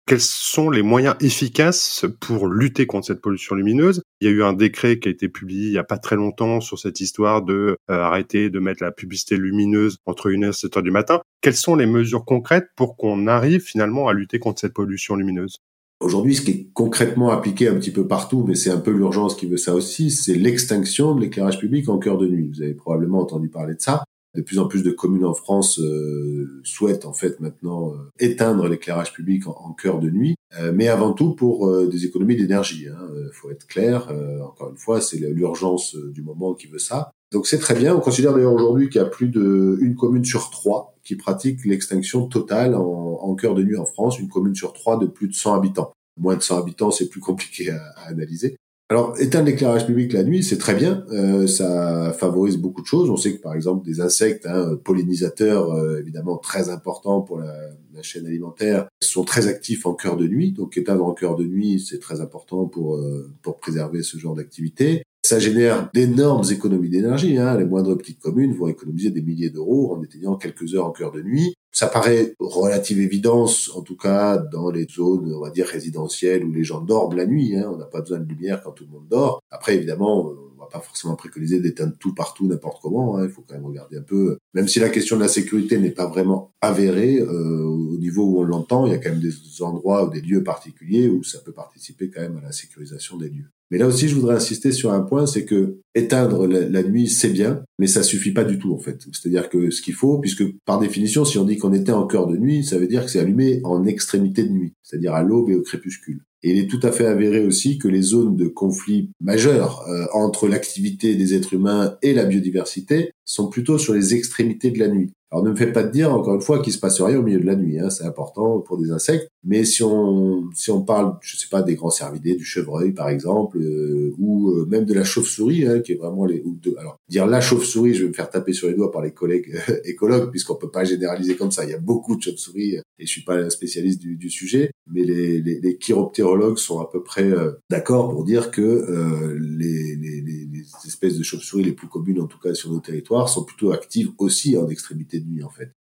Quels 0.06 0.20
sont 0.20 0.68
les 0.68 0.82
moyens 0.82 1.16
efficaces 1.20 2.04
pour 2.20 2.46
lutter 2.46 2.86
contre 2.86 3.06
cette 3.06 3.22
pollution 3.22 3.54
lumineuse? 3.54 4.02
Il 4.20 4.28
y 4.28 4.30
a 4.30 4.34
eu 4.34 4.42
un 4.44 4.52
décret 4.52 4.98
qui 4.98 5.08
a 5.08 5.10
été 5.10 5.30
publié 5.30 5.68
il 5.68 5.72
n'y 5.72 5.78
a 5.78 5.84
pas 5.84 5.96
très 5.96 6.16
longtemps 6.16 6.60
sur 6.60 6.78
cette 6.78 7.00
histoire 7.00 7.40
de 7.40 7.78
euh, 7.90 7.94
arrêter 7.94 8.50
de 8.50 8.58
mettre 8.58 8.84
la 8.84 8.92
publicité 8.92 9.38
lumineuse 9.38 9.96
entre 10.04 10.30
1h 10.30 10.48
et 10.48 10.50
7h 10.50 10.82
du 10.82 10.90
matin. 10.90 11.22
Quelles 11.40 11.56
sont 11.56 11.74
les 11.74 11.86
mesures 11.86 12.26
concrètes 12.26 12.68
pour 12.76 12.96
qu'on 12.96 13.26
arrive 13.26 13.62
finalement 13.62 14.06
à 14.06 14.12
lutter 14.12 14.38
contre 14.38 14.60
cette 14.60 14.74
pollution 14.74 15.16
lumineuse? 15.16 15.56
Aujourd'hui, 16.00 16.34
ce 16.34 16.42
qui 16.42 16.50
est 16.50 16.68
concrètement 16.74 17.30
appliqué 17.30 17.68
un 17.68 17.74
petit 17.76 17.92
peu 17.92 18.06
partout, 18.06 18.44
mais 18.46 18.54
c'est 18.54 18.70
un 18.70 18.80
peu 18.80 18.90
l'urgence 18.90 19.36
qui 19.36 19.46
veut 19.46 19.56
ça 19.56 19.74
aussi, 19.74 20.10
c'est 20.10 20.34
l'extinction 20.34 21.14
de 21.14 21.20
l'éclairage 21.20 21.58
public 21.58 21.88
en 21.88 21.98
cœur 21.98 22.18
de 22.18 22.26
nuit. 22.26 22.50
Vous 22.52 22.62
avez 22.62 22.74
probablement 22.74 23.20
entendu 23.20 23.48
parler 23.48 23.74
de 23.74 23.80
ça. 23.80 24.04
De 24.34 24.42
plus 24.42 24.58
en 24.58 24.66
plus 24.66 24.82
de 24.82 24.90
communes 24.90 25.24
en 25.24 25.34
France 25.34 25.78
euh, 25.78 26.60
souhaitent 26.64 27.04
en 27.04 27.12
fait 27.12 27.38
maintenant 27.38 27.92
euh, 27.92 28.10
éteindre 28.18 28.66
l'éclairage 28.66 29.12
public 29.12 29.46
en, 29.46 29.72
cœur 29.72 30.00
de 30.00 30.10
nuit, 30.10 30.34
euh, 30.58 30.72
mais 30.74 30.88
avant 30.88 31.12
tout 31.12 31.34
pour 31.34 31.70
des 31.86 32.04
économies 32.04 32.34
d'énergie. 32.34 32.82
Il 32.82 32.88
hein. 32.88 33.08
faut 33.32 33.50
être 33.52 33.66
clair. 33.66 34.12
encore 34.44 34.70
une 34.70 34.76
fois, 34.76 35.00
c'est 35.00 35.18
l'urgence 35.18 35.94
du 35.96 36.22
moment 36.22 36.54
qui 36.54 36.66
veut 36.66 36.80
ça. 36.80 37.12
Donc 37.34 37.48
c'est 37.48 37.58
très 37.58 37.74
bien. 37.74 37.94
On 37.96 38.00
considère 38.00 38.32
d'ailleurs 38.32 38.54
aujourd'hui 38.54 38.88
qu'il 38.88 39.00
y 39.00 39.04
a 39.04 39.08
plus 39.08 39.26
de 39.26 39.76
une 39.82 39.96
commune 39.96 40.24
sur 40.24 40.50
trois 40.50 40.96
qui 41.02 41.16
pratique 41.16 41.64
l'extinction 41.64 42.28
totale 42.28 42.76
en, 42.76 43.18
en 43.20 43.34
cœur 43.34 43.54
de 43.54 43.64
nuit 43.64 43.76
en 43.76 43.84
France, 43.84 44.20
une 44.20 44.28
commune 44.28 44.54
sur 44.54 44.72
trois 44.72 44.96
de 44.98 45.06
plus 45.06 45.26
de 45.26 45.34
100 45.34 45.54
habitants. 45.54 45.92
Moins 46.16 46.36
de 46.36 46.42
100 46.42 46.58
habitants, 46.58 46.92
c'est 46.92 47.08
plus 47.08 47.20
compliqué 47.20 47.70
à, 47.70 47.82
analyser. 48.06 48.56
Alors, 48.88 49.14
éteindre 49.18 49.46
l'éclairage 49.46 49.86
public 49.86 50.12
la 50.12 50.22
nuit, 50.22 50.44
c'est 50.44 50.58
très 50.58 50.74
bien. 50.74 51.04
Euh, 51.10 51.48
ça 51.48 52.12
favorise 52.12 52.56
beaucoup 52.56 52.82
de 52.82 52.86
choses. 52.86 53.10
On 53.10 53.16
sait 53.16 53.34
que, 53.34 53.40
par 53.40 53.54
exemple, 53.54 53.84
des 53.84 54.00
insectes 54.00 54.46
hein, 54.46 54.78
pollinisateurs, 54.84 55.72
euh, 55.72 55.98
évidemment 55.98 56.36
très 56.36 56.68
importants 56.68 57.20
pour 57.20 57.40
la, 57.40 57.52
la, 57.94 58.02
chaîne 58.02 58.26
alimentaire, 58.26 58.86
sont 59.02 59.24
très 59.24 59.48
actifs 59.48 59.86
en 59.86 59.94
cœur 59.94 60.16
de 60.16 60.28
nuit. 60.28 60.52
Donc, 60.52 60.76
éteindre 60.76 61.04
en 61.04 61.14
cœur 61.14 61.34
de 61.34 61.44
nuit, 61.44 61.80
c'est 61.80 61.98
très 61.98 62.20
important 62.20 62.66
pour 62.66 62.96
euh, 62.96 63.32
pour 63.42 63.58
préserver 63.58 64.04
ce 64.04 64.18
genre 64.18 64.36
d'activité. 64.36 65.02
Ça 65.24 65.38
génère 65.38 65.88
d'énormes 65.94 66.44
économies 66.50 66.90
d'énergie. 66.90 67.38
Hein. 67.38 67.56
Les 67.56 67.64
moindres 67.64 67.96
petites 67.96 68.20
communes 68.20 68.52
vont 68.52 68.68
économiser 68.68 69.08
des 69.08 69.22
milliers 69.22 69.48
d'euros 69.48 69.96
en 69.96 70.02
éteignant 70.02 70.36
quelques 70.36 70.74
heures 70.74 70.84
en 70.84 70.90
cœur 70.90 71.12
de 71.12 71.22
nuit. 71.22 71.54
Ça 71.72 71.86
paraît 71.86 72.34
relative 72.38 73.00
évidence, 73.00 73.70
en 73.74 73.80
tout 73.80 73.96
cas 73.96 74.36
dans 74.36 74.70
les 74.70 74.86
zones, 74.86 75.32
on 75.34 75.40
va 75.40 75.48
dire, 75.48 75.66
résidentielles 75.66 76.44
où 76.44 76.52
les 76.52 76.62
gens 76.62 76.82
dorment 76.82 77.16
la 77.16 77.24
nuit. 77.24 77.56
Hein. 77.56 77.70
On 77.72 77.78
n'a 77.78 77.86
pas 77.86 78.02
besoin 78.02 78.18
de 78.18 78.28
lumière 78.28 78.62
quand 78.62 78.72
tout 78.72 78.84
le 78.84 78.90
monde 78.90 79.08
dort. 79.08 79.40
Après, 79.50 79.74
évidemment, 79.74 80.26
on 80.26 80.60
va 80.60 80.68
pas 80.70 80.80
forcément 80.80 81.16
préconiser 81.16 81.58
d'éteindre 81.58 81.94
tout 81.98 82.14
partout, 82.14 82.46
n'importe 82.46 82.82
comment. 82.82 83.16
Hein. 83.16 83.24
Il 83.24 83.30
faut 83.30 83.44
quand 83.48 83.54
même 83.54 83.64
regarder 83.64 83.96
un 83.96 84.02
peu. 84.02 84.36
Même 84.52 84.68
si 84.68 84.78
la 84.78 84.90
question 84.90 85.16
de 85.16 85.22
la 85.22 85.28
sécurité 85.28 85.78
n'est 85.78 85.90
pas 85.90 86.06
vraiment 86.06 86.52
avérée 86.60 87.18
euh, 87.18 87.64
au 87.64 87.96
niveau 87.96 88.24
où 88.24 88.40
on 88.40 88.44
l'entend, 88.44 88.84
il 88.84 88.92
y 88.92 88.94
a 88.94 88.98
quand 88.98 89.08
même 89.08 89.20
des 89.20 89.62
endroits 89.62 90.04
ou 90.04 90.10
des 90.10 90.20
lieux 90.20 90.44
particuliers 90.44 91.08
où 91.08 91.24
ça 91.24 91.38
peut 91.38 91.52
participer 91.52 92.10
quand 92.10 92.20
même 92.20 92.36
à 92.36 92.42
la 92.42 92.52
sécurisation 92.52 93.16
des 93.16 93.30
lieux. 93.30 93.53
Mais 93.70 93.78
là 93.78 93.86
aussi, 93.86 94.08
je 94.08 94.14
voudrais 94.14 94.36
insister 94.36 94.72
sur 94.72 94.92
un 94.92 95.00
point, 95.00 95.26
c'est 95.26 95.44
que 95.44 95.78
éteindre 95.94 96.46
la, 96.46 96.82
nuit, 96.82 97.08
c'est 97.08 97.30
bien, 97.30 97.62
mais 97.78 97.86
ça 97.86 98.02
suffit 98.02 98.32
pas 98.32 98.44
du 98.44 98.58
tout 98.58 98.72
en 98.72 98.78
fait. 98.78 99.00
C'est-à-dire 99.12 99.48
que 99.48 99.70
ce 99.70 99.80
qu'il 99.80 99.94
faut, 99.94 100.18
puisque 100.18 100.44
par 100.64 100.78
définition, 100.78 101.24
si 101.24 101.38
on 101.38 101.44
dit 101.44 101.56
qu'on 101.56 101.72
était 101.72 101.92
en 101.92 102.06
cœur 102.06 102.26
de 102.26 102.36
nuit, 102.36 102.64
ça 102.64 102.78
veut 102.78 102.86
dire 102.86 103.04
que 103.04 103.10
c'est 103.10 103.20
allumé 103.20 103.60
en 103.64 103.86
extrémité 103.86 104.44
de 104.44 104.50
nuit, 104.50 104.74
c'est-à-dire 104.82 105.14
à, 105.14 105.22
l'aube 105.22 105.50
et 105.50 105.54
au 105.54 105.62
crépuscule. 105.62 106.22
Et 106.42 106.50
il 106.50 106.58
est 106.58 106.66
tout 106.66 106.80
à 106.82 106.92
fait 106.92 107.06
avéré 107.06 107.44
aussi 107.46 107.78
que 107.78 107.88
les 107.88 108.02
zones 108.02 108.36
de 108.36 108.48
conflit 108.48 109.10
majeurs 109.20 109.82
euh, 109.88 110.04
entre 110.12 110.46
l'activité 110.46 111.14
des 111.14 111.34
êtres 111.34 111.54
humains 111.54 111.96
et 112.02 112.12
la 112.12 112.26
biodiversité 112.26 113.12
sont 113.24 113.48
plutôt 113.48 113.78
sur 113.78 113.94
les 113.94 114.14
extrémités 114.14 114.70
de 114.70 114.78
la 114.78 114.88
nuit. 114.88 115.12
Alors 115.34 115.44
ne 115.44 115.50
me 115.50 115.56
faites 115.56 115.72
pas 115.72 115.82
dire 115.82 116.14
encore 116.14 116.36
une 116.36 116.40
fois 116.40 116.62
qu'il 116.62 116.72
se 116.72 116.78
passe 116.78 117.00
rien 117.00 117.18
au 117.18 117.22
milieu 117.22 117.40
de 117.40 117.46
la 117.46 117.56
nuit, 117.56 117.80
hein, 117.80 117.90
c'est 117.90 118.04
important 118.04 118.60
pour 118.60 118.78
des 118.78 118.92
insectes. 118.92 119.26
Mais 119.42 119.64
si 119.64 119.82
on 119.82 120.48
si 120.54 120.70
on 120.70 120.82
parle, 120.82 121.16
je 121.22 121.36
sais 121.36 121.48
pas, 121.50 121.62
des 121.62 121.74
grands 121.74 121.90
cervidés, 121.90 122.36
du 122.36 122.44
chevreuil 122.44 122.92
par 122.92 123.08
exemple, 123.08 123.58
euh, 123.58 124.12
ou 124.16 124.52
euh, 124.52 124.64
même 124.66 124.84
de 124.84 124.94
la 124.94 125.02
chauve-souris, 125.02 125.66
hein, 125.66 125.80
qui 125.80 125.90
est 125.90 125.96
vraiment 125.96 126.24
les 126.24 126.40
ou 126.44 126.56
de, 126.62 126.76
alors 126.78 127.00
dire 127.08 127.26
la 127.26 127.40
chauve-souris, 127.40 127.94
je 127.94 128.02
vais 128.02 128.10
me 128.10 128.14
faire 128.14 128.30
taper 128.30 128.52
sur 128.52 128.68
les 128.68 128.74
doigts 128.74 128.92
par 128.92 129.02
les 129.02 129.10
collègues 129.10 129.60
écologues 129.84 130.30
puisqu'on 130.30 130.54
peut 130.54 130.70
pas 130.70 130.84
généraliser 130.84 131.34
comme 131.34 131.50
ça. 131.50 131.64
Il 131.64 131.70
y 131.70 131.74
a 131.74 131.78
beaucoup 131.78 132.14
de 132.14 132.22
chauves-souris 132.22 132.76
et 132.76 133.06
je 133.06 133.10
suis 133.10 133.24
pas 133.24 133.34
un 133.34 133.50
spécialiste 133.50 134.00
du, 134.00 134.16
du 134.16 134.30
sujet, 134.30 134.70
mais 134.88 135.02
les, 135.02 135.40
les, 135.40 135.60
les, 135.60 135.78
chiroptérologues 135.78 136.58
sont 136.58 136.78
à 136.78 136.88
peu 136.88 137.02
près 137.02 137.28
euh, 137.28 137.50
d'accord 137.68 138.10
pour 138.10 138.22
dire 138.22 138.52
que 138.52 139.34
les, 139.36 139.96
les 139.96 140.64
espèces 140.86 141.18
de 141.18 141.24
chauves-souris 141.24 141.64
les 141.64 141.72
plus 141.72 141.88
communes, 141.88 142.20
en 142.20 142.28
tout 142.28 142.38
cas 142.38 142.54
sur 142.54 142.70
nos 142.70 142.78
territoires, 142.78 143.28
sont 143.28 143.44
plutôt 143.44 143.72
actives 143.72 144.12
aussi 144.18 144.56
en 144.56 144.68
extrémité 144.68 145.23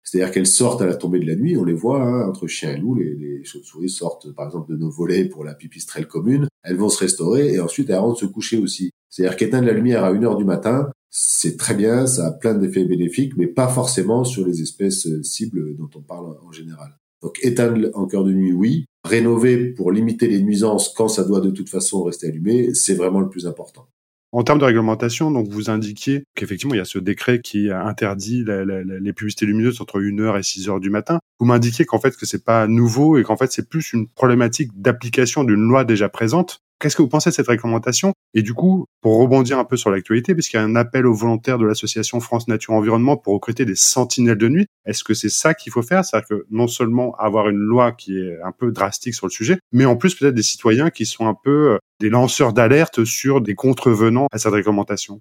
C'est-à-dire 0.05 0.33
qu'elles 0.33 0.47
sortent 0.47 0.83
à 0.83 0.87
la 0.87 0.97
tombée 0.97 1.21
de 1.21 1.27
la 1.27 1.37
nuit, 1.37 1.57
on 1.57 1.65
les 1.65 1.73
voit, 1.73 2.03
hein, 2.03 2.29
entre 2.29 2.47
chien 2.47 2.73
et 2.73 2.77
loup, 2.77 2.95
les, 2.95 3.45
chauves-souris 3.45 3.89
sortent 3.89 4.33
par 4.35 4.47
exemple 4.47 4.71
de 4.71 4.77
nos 4.77 4.91
volets 4.91 5.25
pour 5.25 5.45
la 5.45 5.55
pipistrelle 5.55 6.07
commune, 6.07 6.49
elles 6.63 6.77
vont 6.77 6.89
se 6.89 6.99
restaurer 6.99 7.55
et 7.55 7.61
ensuite 7.61 7.91
elles 7.91 7.97
rentrent 7.97 8.21
se 8.21 8.27
coucher 8.27 8.59
aussi. 8.59 8.91
C'est-à-dire 9.09 9.37
qu'éteindre 9.37 9.67
la 9.67 9.73
lumière 9.73 10.05
à 10.05 10.13
une 10.13 10.25
heure 10.25 10.37
du 10.37 10.45
matin, 10.45 10.91
c'est 11.11 11.57
très 11.57 11.75
bien, 11.75 12.07
ça 12.07 12.27
a 12.27 12.33
plein 12.33 12.55
d'effets 12.55 12.85
bénéfiques, 12.85 13.37
mais 13.37 13.47
pas 13.47 13.69
forcément 13.69 14.25
sur 14.25 14.47
les 14.47 14.63
espèces 14.63 15.07
euh, 15.07 15.23
cibles 15.23 15.77
dont 15.77 15.91
on 15.95 16.01
parle 16.01 16.39
en 16.43 16.53
général. 16.53 16.97
Donc 17.23 17.39
éteindre 17.43 17.91
en 17.95 18.07
cœur 18.07 18.25
de 18.25 18.33
nuit, 18.33 18.53
oui. 18.53 18.87
Rénover 19.05 19.73
pour 19.73 19.93
limiter 19.93 20.29
les 20.29 20.43
nuisances 20.43 20.89
quand 20.89 21.09
ça 21.09 21.25
doit 21.25 21.41
de 21.41 21.51
toute 21.51 21.69
façon 21.69 22.03
rester 22.03 22.29
allumé, 22.29 22.73
c'est 22.75 22.95
vraiment 22.95 23.21
le 23.21 23.29
plus 23.29 23.47
important. 23.47 23.89
En 24.35 24.45
termes 24.45 24.59
de 24.59 24.65
réglementation, 24.65 25.31
donc 25.31 25.49
vous 25.49 25.69
indiquiez 25.69 26.25
qu'effectivement 26.35 26.75
il 26.75 26.79
y 26.79 26.81
a 26.81 26.87
ce 26.87 26.99
décret 26.99 27.43
qui 27.43 27.71
interdit 27.71 28.45
les 28.47 29.13
publicités 29.13 29.45
lumineuses 29.45 29.83
entre 29.83 30.01
1h 30.01 30.39
et 30.39 30.43
6 30.43 30.71
heures 30.71 30.81
du 30.81 30.89
matin. 30.89 31.21
Vous 31.39 31.45
m'indiquez 31.45 31.85
qu'en 31.85 32.01
fait 32.01 32.17
que 32.17 32.25
c'est 32.25 32.43
pas 32.43 32.67
nouveau 32.67 33.19
et 33.19 33.25
qu'en 33.25 33.37
fait 33.37 33.53
c'est 33.53 33.69
plus 33.69 33.93
une 33.93 34.09
problématique 34.09 34.71
d'application 34.75 35.45
d'une 35.45 35.69
loi 35.69 35.85
déjà 35.85 36.09
présente. 36.09 36.63
Qu'est-ce 36.83 36.97
que 36.97 37.03
vous 37.03 37.09
pensez 37.09 37.31
de 37.31 37.35
cette 37.37 37.47
réglementation? 37.47 38.13
Et 38.35 38.43
du 38.43 38.55
coup, 38.55 38.87
pour 39.03 39.17
rebondir 39.21 39.57
un 39.57 39.65
peu 39.65 39.77
sur 39.77 39.93
l'actualité, 39.93 40.35
puisqu'il 40.35 40.57
y 40.57 40.59
a 40.59 40.65
un 40.65 40.75
appel 40.75 41.07
aux 41.07 41.15
volontaires 41.15 41.57
de 41.57 41.65
l'association 41.65 42.19
France 42.19 42.49
Nature 42.49 42.75
Environnement 42.75 43.17
pour 43.17 43.35
recruter 43.35 43.65
des 43.65 43.77
sentinelles 43.77 44.37
de 44.37 44.49
nuit, 44.49 44.67
est-ce 44.85 45.05
que 45.05 45.15
c'est 45.15 45.29
ça 45.29 45.55
qu'il 45.55 45.71
faut 45.71 45.83
faire? 45.83 46.05
C'est-à-dire 46.05 46.27
que 46.29 46.47
non 46.51 46.67
seulement 46.67 47.15
avoir 47.21 47.49
une 47.49 47.59
loi 47.59 47.93
qui 47.93 48.19
est 48.19 48.37
un 48.43 48.51
peu 48.51 48.73
drastique 48.73 49.15
sur 49.15 49.27
le 49.27 49.31
sujet, 49.31 49.59
mais 49.71 49.85
en 49.85 49.95
plus 49.95 50.17
peut-être 50.17 50.35
des 50.35 50.43
citoyens 50.43 50.91
qui 50.91 51.07
sont 51.07 51.29
un 51.29 51.37
peu 51.41 51.75
euh, 51.75 51.79
des 52.01 52.09
lanceurs 52.09 52.53
d'alerte 52.53 53.05
sur 53.05 53.41
des 53.43 53.55
contrevenants 53.55 54.27
à 54.33 54.39
cette 54.39 54.53
réglementation? 54.53 55.21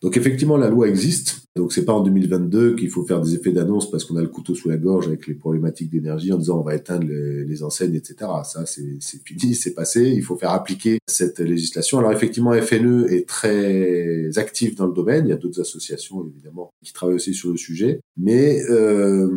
Donc 0.00 0.16
effectivement, 0.16 0.56
la 0.56 0.70
loi 0.70 0.88
existe. 0.88 1.42
Donc 1.56 1.72
c'est 1.72 1.84
pas 1.84 1.92
en 1.92 2.02
2022 2.02 2.76
qu'il 2.76 2.88
faut 2.88 3.04
faire 3.04 3.20
des 3.20 3.34
effets 3.34 3.50
d'annonce 3.50 3.90
parce 3.90 4.04
qu'on 4.04 4.16
a 4.16 4.22
le 4.22 4.28
couteau 4.28 4.54
sous 4.54 4.68
la 4.68 4.76
gorge 4.76 5.08
avec 5.08 5.26
les 5.26 5.34
problématiques 5.34 5.90
d'énergie 5.90 6.32
en 6.32 6.38
disant 6.38 6.60
on 6.60 6.62
va 6.62 6.76
éteindre 6.76 7.08
les, 7.08 7.62
enseignes, 7.64 7.96
etc. 7.96 8.30
Ça 8.44 8.64
c'est 8.64 8.98
fini, 9.24 9.56
c'est 9.56 9.74
passé. 9.74 10.12
Il 10.14 10.22
faut 10.22 10.36
faire 10.36 10.50
appliquer 10.50 10.98
cette 11.08 11.40
législation. 11.40 11.98
Alors 11.98 12.12
effectivement, 12.12 12.52
FNE 12.52 13.06
est 13.10 13.28
très 13.28 14.38
actif 14.38 14.76
dans 14.76 14.86
le 14.86 14.92
domaine. 14.92 15.26
Il 15.26 15.30
y 15.30 15.32
a 15.32 15.36
d'autres 15.36 15.60
associations 15.60 16.24
évidemment 16.28 16.70
qui 16.84 16.92
travaillent 16.92 17.16
aussi 17.16 17.34
sur 17.34 17.50
le 17.50 17.56
sujet, 17.56 18.00
mais 18.16 18.62
euh, 18.70 19.28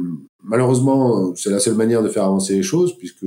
Malheureusement, 0.44 1.36
c'est 1.36 1.52
la 1.52 1.60
seule 1.60 1.76
manière 1.76 2.02
de 2.02 2.10
faire 2.10 2.24
avancer 2.24 2.56
les 2.56 2.64
choses, 2.64 2.98
puisque 2.98 3.24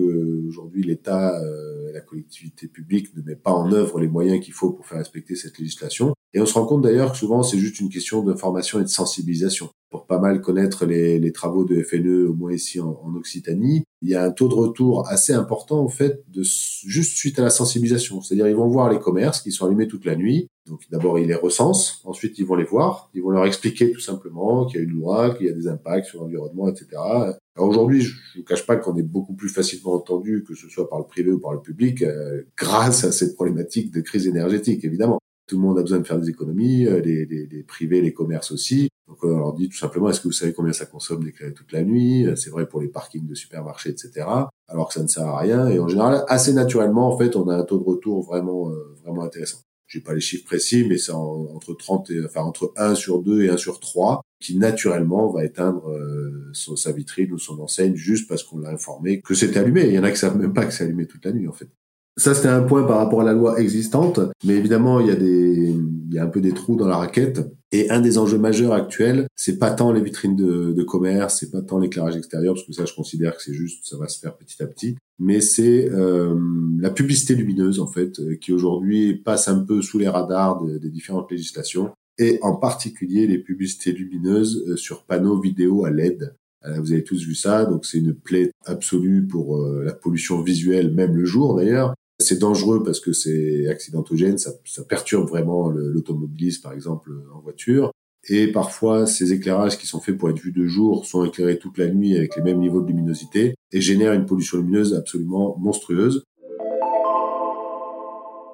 aujourd'hui 0.48 0.82
l'État 0.82 1.40
euh, 1.40 1.83
la 1.94 2.00
collectivité 2.00 2.66
publique 2.66 3.16
ne 3.16 3.22
met 3.22 3.36
pas 3.36 3.52
en 3.52 3.72
œuvre 3.72 4.00
les 4.00 4.08
moyens 4.08 4.44
qu'il 4.44 4.52
faut 4.52 4.72
pour 4.72 4.86
faire 4.86 4.98
respecter 4.98 5.36
cette 5.36 5.58
législation. 5.58 6.12
Et 6.34 6.40
on 6.40 6.46
se 6.46 6.54
rend 6.54 6.66
compte 6.66 6.82
d'ailleurs 6.82 7.12
que 7.12 7.18
souvent 7.18 7.42
c'est 7.42 7.58
juste 7.58 7.80
une 7.80 7.88
question 7.88 8.22
d'information 8.22 8.80
et 8.80 8.82
de 8.82 8.88
sensibilisation. 8.88 9.70
Pour 9.94 10.06
pas 10.06 10.18
mal 10.18 10.40
connaître 10.40 10.86
les, 10.86 11.20
les 11.20 11.30
travaux 11.30 11.64
de 11.64 11.80
FNE, 11.80 12.26
au 12.26 12.34
moins 12.34 12.52
ici 12.52 12.80
en, 12.80 13.00
en, 13.04 13.14
Occitanie, 13.14 13.84
il 14.02 14.08
y 14.08 14.16
a 14.16 14.24
un 14.24 14.32
taux 14.32 14.48
de 14.48 14.54
retour 14.54 15.08
assez 15.08 15.32
important 15.32 15.78
en 15.78 15.88
fait 15.88 16.24
de 16.26 16.42
juste 16.42 17.16
suite 17.16 17.38
à 17.38 17.42
la 17.42 17.50
sensibilisation. 17.50 18.20
C'est-à-dire 18.20 18.48
ils 18.48 18.56
vont 18.56 18.66
voir 18.66 18.90
les 18.90 18.98
commerces 18.98 19.40
qui 19.40 19.52
sont 19.52 19.66
allumés 19.66 19.86
toute 19.86 20.04
la 20.04 20.16
nuit. 20.16 20.48
Donc 20.66 20.80
d'abord 20.90 21.20
ils 21.20 21.28
les 21.28 21.36
recensent, 21.36 22.00
ensuite 22.02 22.40
ils 22.40 22.44
vont 22.44 22.56
les 22.56 22.64
voir, 22.64 23.08
ils 23.14 23.22
vont 23.22 23.30
leur 23.30 23.46
expliquer 23.46 23.92
tout 23.92 24.00
simplement 24.00 24.66
qu'il 24.66 24.80
y 24.80 24.80
a 24.80 24.84
une 24.84 24.98
loi, 24.98 25.32
qu'il 25.36 25.46
y 25.46 25.48
a 25.48 25.52
des 25.52 25.68
impacts 25.68 26.06
sur 26.06 26.22
l'environnement, 26.22 26.68
etc. 26.68 26.88
Alors 26.96 27.68
aujourd'hui, 27.68 28.00
je 28.00 28.16
ne 28.34 28.40
vous 28.40 28.44
cache 28.44 28.66
pas 28.66 28.74
qu'on 28.74 28.96
est 28.96 29.02
beaucoup 29.04 29.34
plus 29.34 29.48
facilement 29.48 29.94
entendu, 29.94 30.42
que 30.42 30.56
ce 30.56 30.68
soit 30.68 30.90
par 30.90 30.98
le 30.98 31.04
privé 31.04 31.30
ou 31.30 31.38
par 31.38 31.52
le 31.52 31.60
public, 31.60 32.02
euh, 32.02 32.42
grâce 32.56 33.04
à 33.04 33.12
cette 33.12 33.36
problématique 33.36 33.92
de 33.92 34.00
crise 34.00 34.26
énergétique, 34.26 34.84
évidemment. 34.84 35.20
Tout 35.46 35.56
le 35.56 35.62
monde 35.62 35.78
a 35.78 35.82
besoin 35.82 35.98
de 35.98 36.06
faire 36.06 36.18
des 36.18 36.30
économies, 36.30 36.86
euh, 36.86 37.00
les, 37.00 37.26
les, 37.26 37.46
les 37.46 37.62
privés, 37.62 38.00
les 38.00 38.12
commerces 38.12 38.50
aussi. 38.50 38.88
Donc 39.06 39.22
on 39.22 39.36
leur 39.36 39.52
dit 39.52 39.68
tout 39.68 39.76
simplement, 39.76 40.08
est-ce 40.08 40.20
que 40.20 40.28
vous 40.28 40.32
savez 40.32 40.52
combien 40.52 40.72
ça 40.72 40.86
consomme 40.86 41.24
d'éclairer 41.24 41.52
toute 41.52 41.72
la 41.72 41.82
nuit? 41.82 42.26
C'est 42.36 42.50
vrai 42.50 42.66
pour 42.66 42.80
les 42.80 42.88
parkings 42.88 43.26
de 43.26 43.34
supermarchés, 43.34 43.90
etc. 43.90 44.26
Alors 44.68 44.88
que 44.88 44.94
ça 44.94 45.02
ne 45.02 45.08
sert 45.08 45.26
à 45.26 45.38
rien. 45.38 45.68
Et 45.68 45.78
en 45.78 45.88
général, 45.88 46.24
assez 46.28 46.52
naturellement, 46.52 47.12
en 47.12 47.18
fait, 47.18 47.36
on 47.36 47.48
a 47.48 47.56
un 47.56 47.64
taux 47.64 47.78
de 47.78 47.84
retour 47.84 48.24
vraiment, 48.24 48.70
euh, 48.70 48.94
vraiment 49.04 49.22
intéressant. 49.22 49.58
J'ai 49.86 50.00
pas 50.00 50.14
les 50.14 50.20
chiffres 50.20 50.46
précis, 50.46 50.86
mais 50.88 50.96
c'est 50.96 51.12
entre 51.12 51.74
30 51.74 52.10
et, 52.10 52.24
enfin 52.24 52.40
entre 52.40 52.72
1 52.76 52.94
sur 52.94 53.22
2 53.22 53.42
et 53.42 53.50
1 53.50 53.58
sur 53.58 53.78
3 53.78 54.22
qui 54.40 54.56
naturellement 54.56 55.30
va 55.30 55.44
éteindre 55.44 55.90
euh, 55.90 56.52
sa 56.52 56.92
vitrine 56.92 57.32
ou 57.32 57.38
son 57.38 57.60
enseigne 57.60 57.94
juste 57.94 58.28
parce 58.28 58.42
qu'on 58.42 58.58
l'a 58.58 58.70
informé 58.70 59.20
que 59.20 59.34
c'était 59.34 59.58
allumé. 59.58 59.86
Il 59.86 59.92
y 59.92 59.98
en 59.98 60.04
a 60.04 60.10
qui 60.10 60.18
savent 60.18 60.38
même 60.38 60.54
pas 60.54 60.64
que 60.64 60.72
c'est 60.72 60.84
allumé 60.84 61.06
toute 61.06 61.24
la 61.24 61.32
nuit 61.32 61.48
en 61.48 61.52
fait. 61.52 61.68
Ça, 62.16 62.32
c'était 62.32 62.48
un 62.48 62.62
point 62.62 62.84
par 62.84 62.98
rapport 62.98 63.22
à 63.22 63.24
la 63.24 63.32
loi 63.32 63.58
existante, 63.60 64.20
mais 64.44 64.54
évidemment, 64.54 65.00
il 65.00 65.08
y 65.08 65.10
a 65.10 65.16
des, 65.16 65.74
il 66.08 66.14
y 66.14 66.18
a 66.18 66.24
un 66.24 66.28
peu 66.28 66.40
des 66.40 66.52
trous 66.52 66.76
dans 66.76 66.86
la 66.86 66.96
raquette. 66.96 67.40
Et 67.72 67.90
un 67.90 68.00
des 68.00 68.18
enjeux 68.18 68.38
majeurs 68.38 68.72
actuels, 68.72 69.26
c'est 69.34 69.58
pas 69.58 69.72
tant 69.72 69.90
les 69.90 70.00
vitrines 70.00 70.36
de, 70.36 70.72
de 70.72 70.82
commerce, 70.84 71.38
c'est 71.40 71.50
pas 71.50 71.60
tant 71.60 71.80
l'éclairage 71.80 72.16
extérieur, 72.16 72.54
parce 72.54 72.64
que 72.64 72.72
ça, 72.72 72.84
je 72.84 72.94
considère 72.94 73.36
que 73.36 73.42
c'est 73.42 73.52
juste, 73.52 73.84
ça 73.84 73.96
va 73.96 74.06
se 74.06 74.20
faire 74.20 74.36
petit 74.36 74.62
à 74.62 74.66
petit. 74.68 74.96
Mais 75.18 75.40
c'est 75.40 75.90
euh, 75.90 76.38
la 76.78 76.90
publicité 76.90 77.34
lumineuse, 77.34 77.80
en 77.80 77.88
fait, 77.88 78.20
euh, 78.20 78.36
qui 78.36 78.52
aujourd'hui 78.52 79.16
passe 79.16 79.48
un 79.48 79.58
peu 79.58 79.82
sous 79.82 79.98
les 79.98 80.06
radars 80.06 80.62
des 80.62 80.88
différentes 80.88 81.32
législations, 81.32 81.90
et 82.16 82.38
en 82.42 82.54
particulier 82.54 83.26
les 83.26 83.38
publicités 83.38 83.90
lumineuses 83.90 84.64
euh, 84.68 84.76
sur 84.76 85.02
panneaux 85.02 85.40
vidéo 85.40 85.84
à 85.84 85.90
LED. 85.90 86.32
Vous 86.78 86.92
avez 86.92 87.04
tous 87.04 87.26
vu 87.26 87.34
ça, 87.34 87.66
donc 87.66 87.84
c'est 87.84 87.98
une 87.98 88.14
plaie 88.14 88.50
absolue 88.64 89.26
pour 89.26 89.62
la 89.66 89.92
pollution 89.92 90.40
visuelle, 90.40 90.94
même 90.94 91.14
le 91.14 91.26
jour 91.26 91.54
d'ailleurs. 91.54 91.94
C'est 92.20 92.38
dangereux 92.38 92.82
parce 92.84 93.00
que 93.00 93.12
c'est 93.12 93.68
accidentogène, 93.68 94.38
ça, 94.38 94.52
perturbe 94.88 95.28
vraiment 95.28 95.68
l'automobiliste, 95.70 96.62
par 96.62 96.72
exemple, 96.72 97.10
en 97.34 97.40
voiture. 97.40 97.90
Et 98.28 98.46
parfois, 98.48 99.06
ces 99.06 99.32
éclairages 99.32 99.76
qui 99.76 99.86
sont 99.86 100.00
faits 100.00 100.16
pour 100.16 100.30
être 100.30 100.38
vus 100.38 100.52
de 100.52 100.66
jour 100.66 101.04
sont 101.04 101.24
éclairés 101.24 101.58
toute 101.58 101.76
la 101.76 101.88
nuit 101.88 102.16
avec 102.16 102.36
les 102.36 102.42
mêmes 102.42 102.58
niveaux 102.58 102.80
de 102.80 102.86
luminosité 102.86 103.54
et 103.72 103.80
génèrent 103.80 104.14
une 104.14 104.24
pollution 104.24 104.58
lumineuse 104.58 104.94
absolument 104.94 105.56
monstrueuse. 105.58 106.24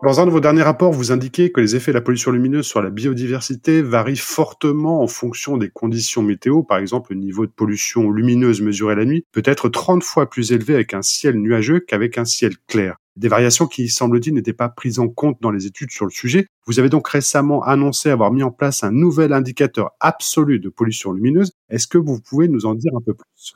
Dans 0.02 0.18
un 0.18 0.24
de 0.24 0.30
vos 0.30 0.40
derniers 0.40 0.62
rapports, 0.62 0.92
vous 0.92 1.12
indiquez 1.12 1.52
que 1.52 1.60
les 1.60 1.76
effets 1.76 1.90
de 1.90 1.96
la 1.96 2.00
pollution 2.00 2.30
lumineuse 2.30 2.64
sur 2.64 2.80
la 2.80 2.88
biodiversité 2.88 3.82
varient 3.82 4.16
fortement 4.16 5.02
en 5.02 5.06
fonction 5.06 5.58
des 5.58 5.68
conditions 5.68 6.22
météo. 6.22 6.62
Par 6.62 6.78
exemple, 6.78 7.12
le 7.12 7.20
niveau 7.20 7.44
de 7.44 7.52
pollution 7.52 8.10
lumineuse 8.10 8.62
mesuré 8.62 8.94
la 8.94 9.04
nuit 9.04 9.26
peut 9.30 9.42
être 9.44 9.68
30 9.68 10.02
fois 10.02 10.30
plus 10.30 10.52
élevé 10.52 10.72
avec 10.72 10.94
un 10.94 11.02
ciel 11.02 11.36
nuageux 11.36 11.80
qu'avec 11.80 12.16
un 12.16 12.24
ciel 12.24 12.54
clair. 12.66 12.96
Des 13.16 13.28
variations 13.28 13.66
qui, 13.66 13.88
semble-t-il, 13.88 14.34
n'étaient 14.34 14.52
pas 14.52 14.68
prises 14.68 14.98
en 14.98 15.08
compte 15.08 15.38
dans 15.40 15.50
les 15.50 15.66
études 15.66 15.90
sur 15.90 16.04
le 16.04 16.10
sujet. 16.10 16.46
Vous 16.66 16.78
avez 16.78 16.88
donc 16.88 17.08
récemment 17.08 17.62
annoncé 17.62 18.10
avoir 18.10 18.32
mis 18.32 18.42
en 18.42 18.50
place 18.50 18.84
un 18.84 18.92
nouvel 18.92 19.32
indicateur 19.32 19.90
absolu 20.00 20.60
de 20.60 20.68
pollution 20.68 21.12
lumineuse. 21.12 21.52
Est-ce 21.68 21.86
que 21.86 21.98
vous 21.98 22.20
pouvez 22.20 22.48
nous 22.48 22.66
en 22.66 22.74
dire 22.74 22.92
un 22.96 23.00
peu 23.00 23.14
plus? 23.14 23.54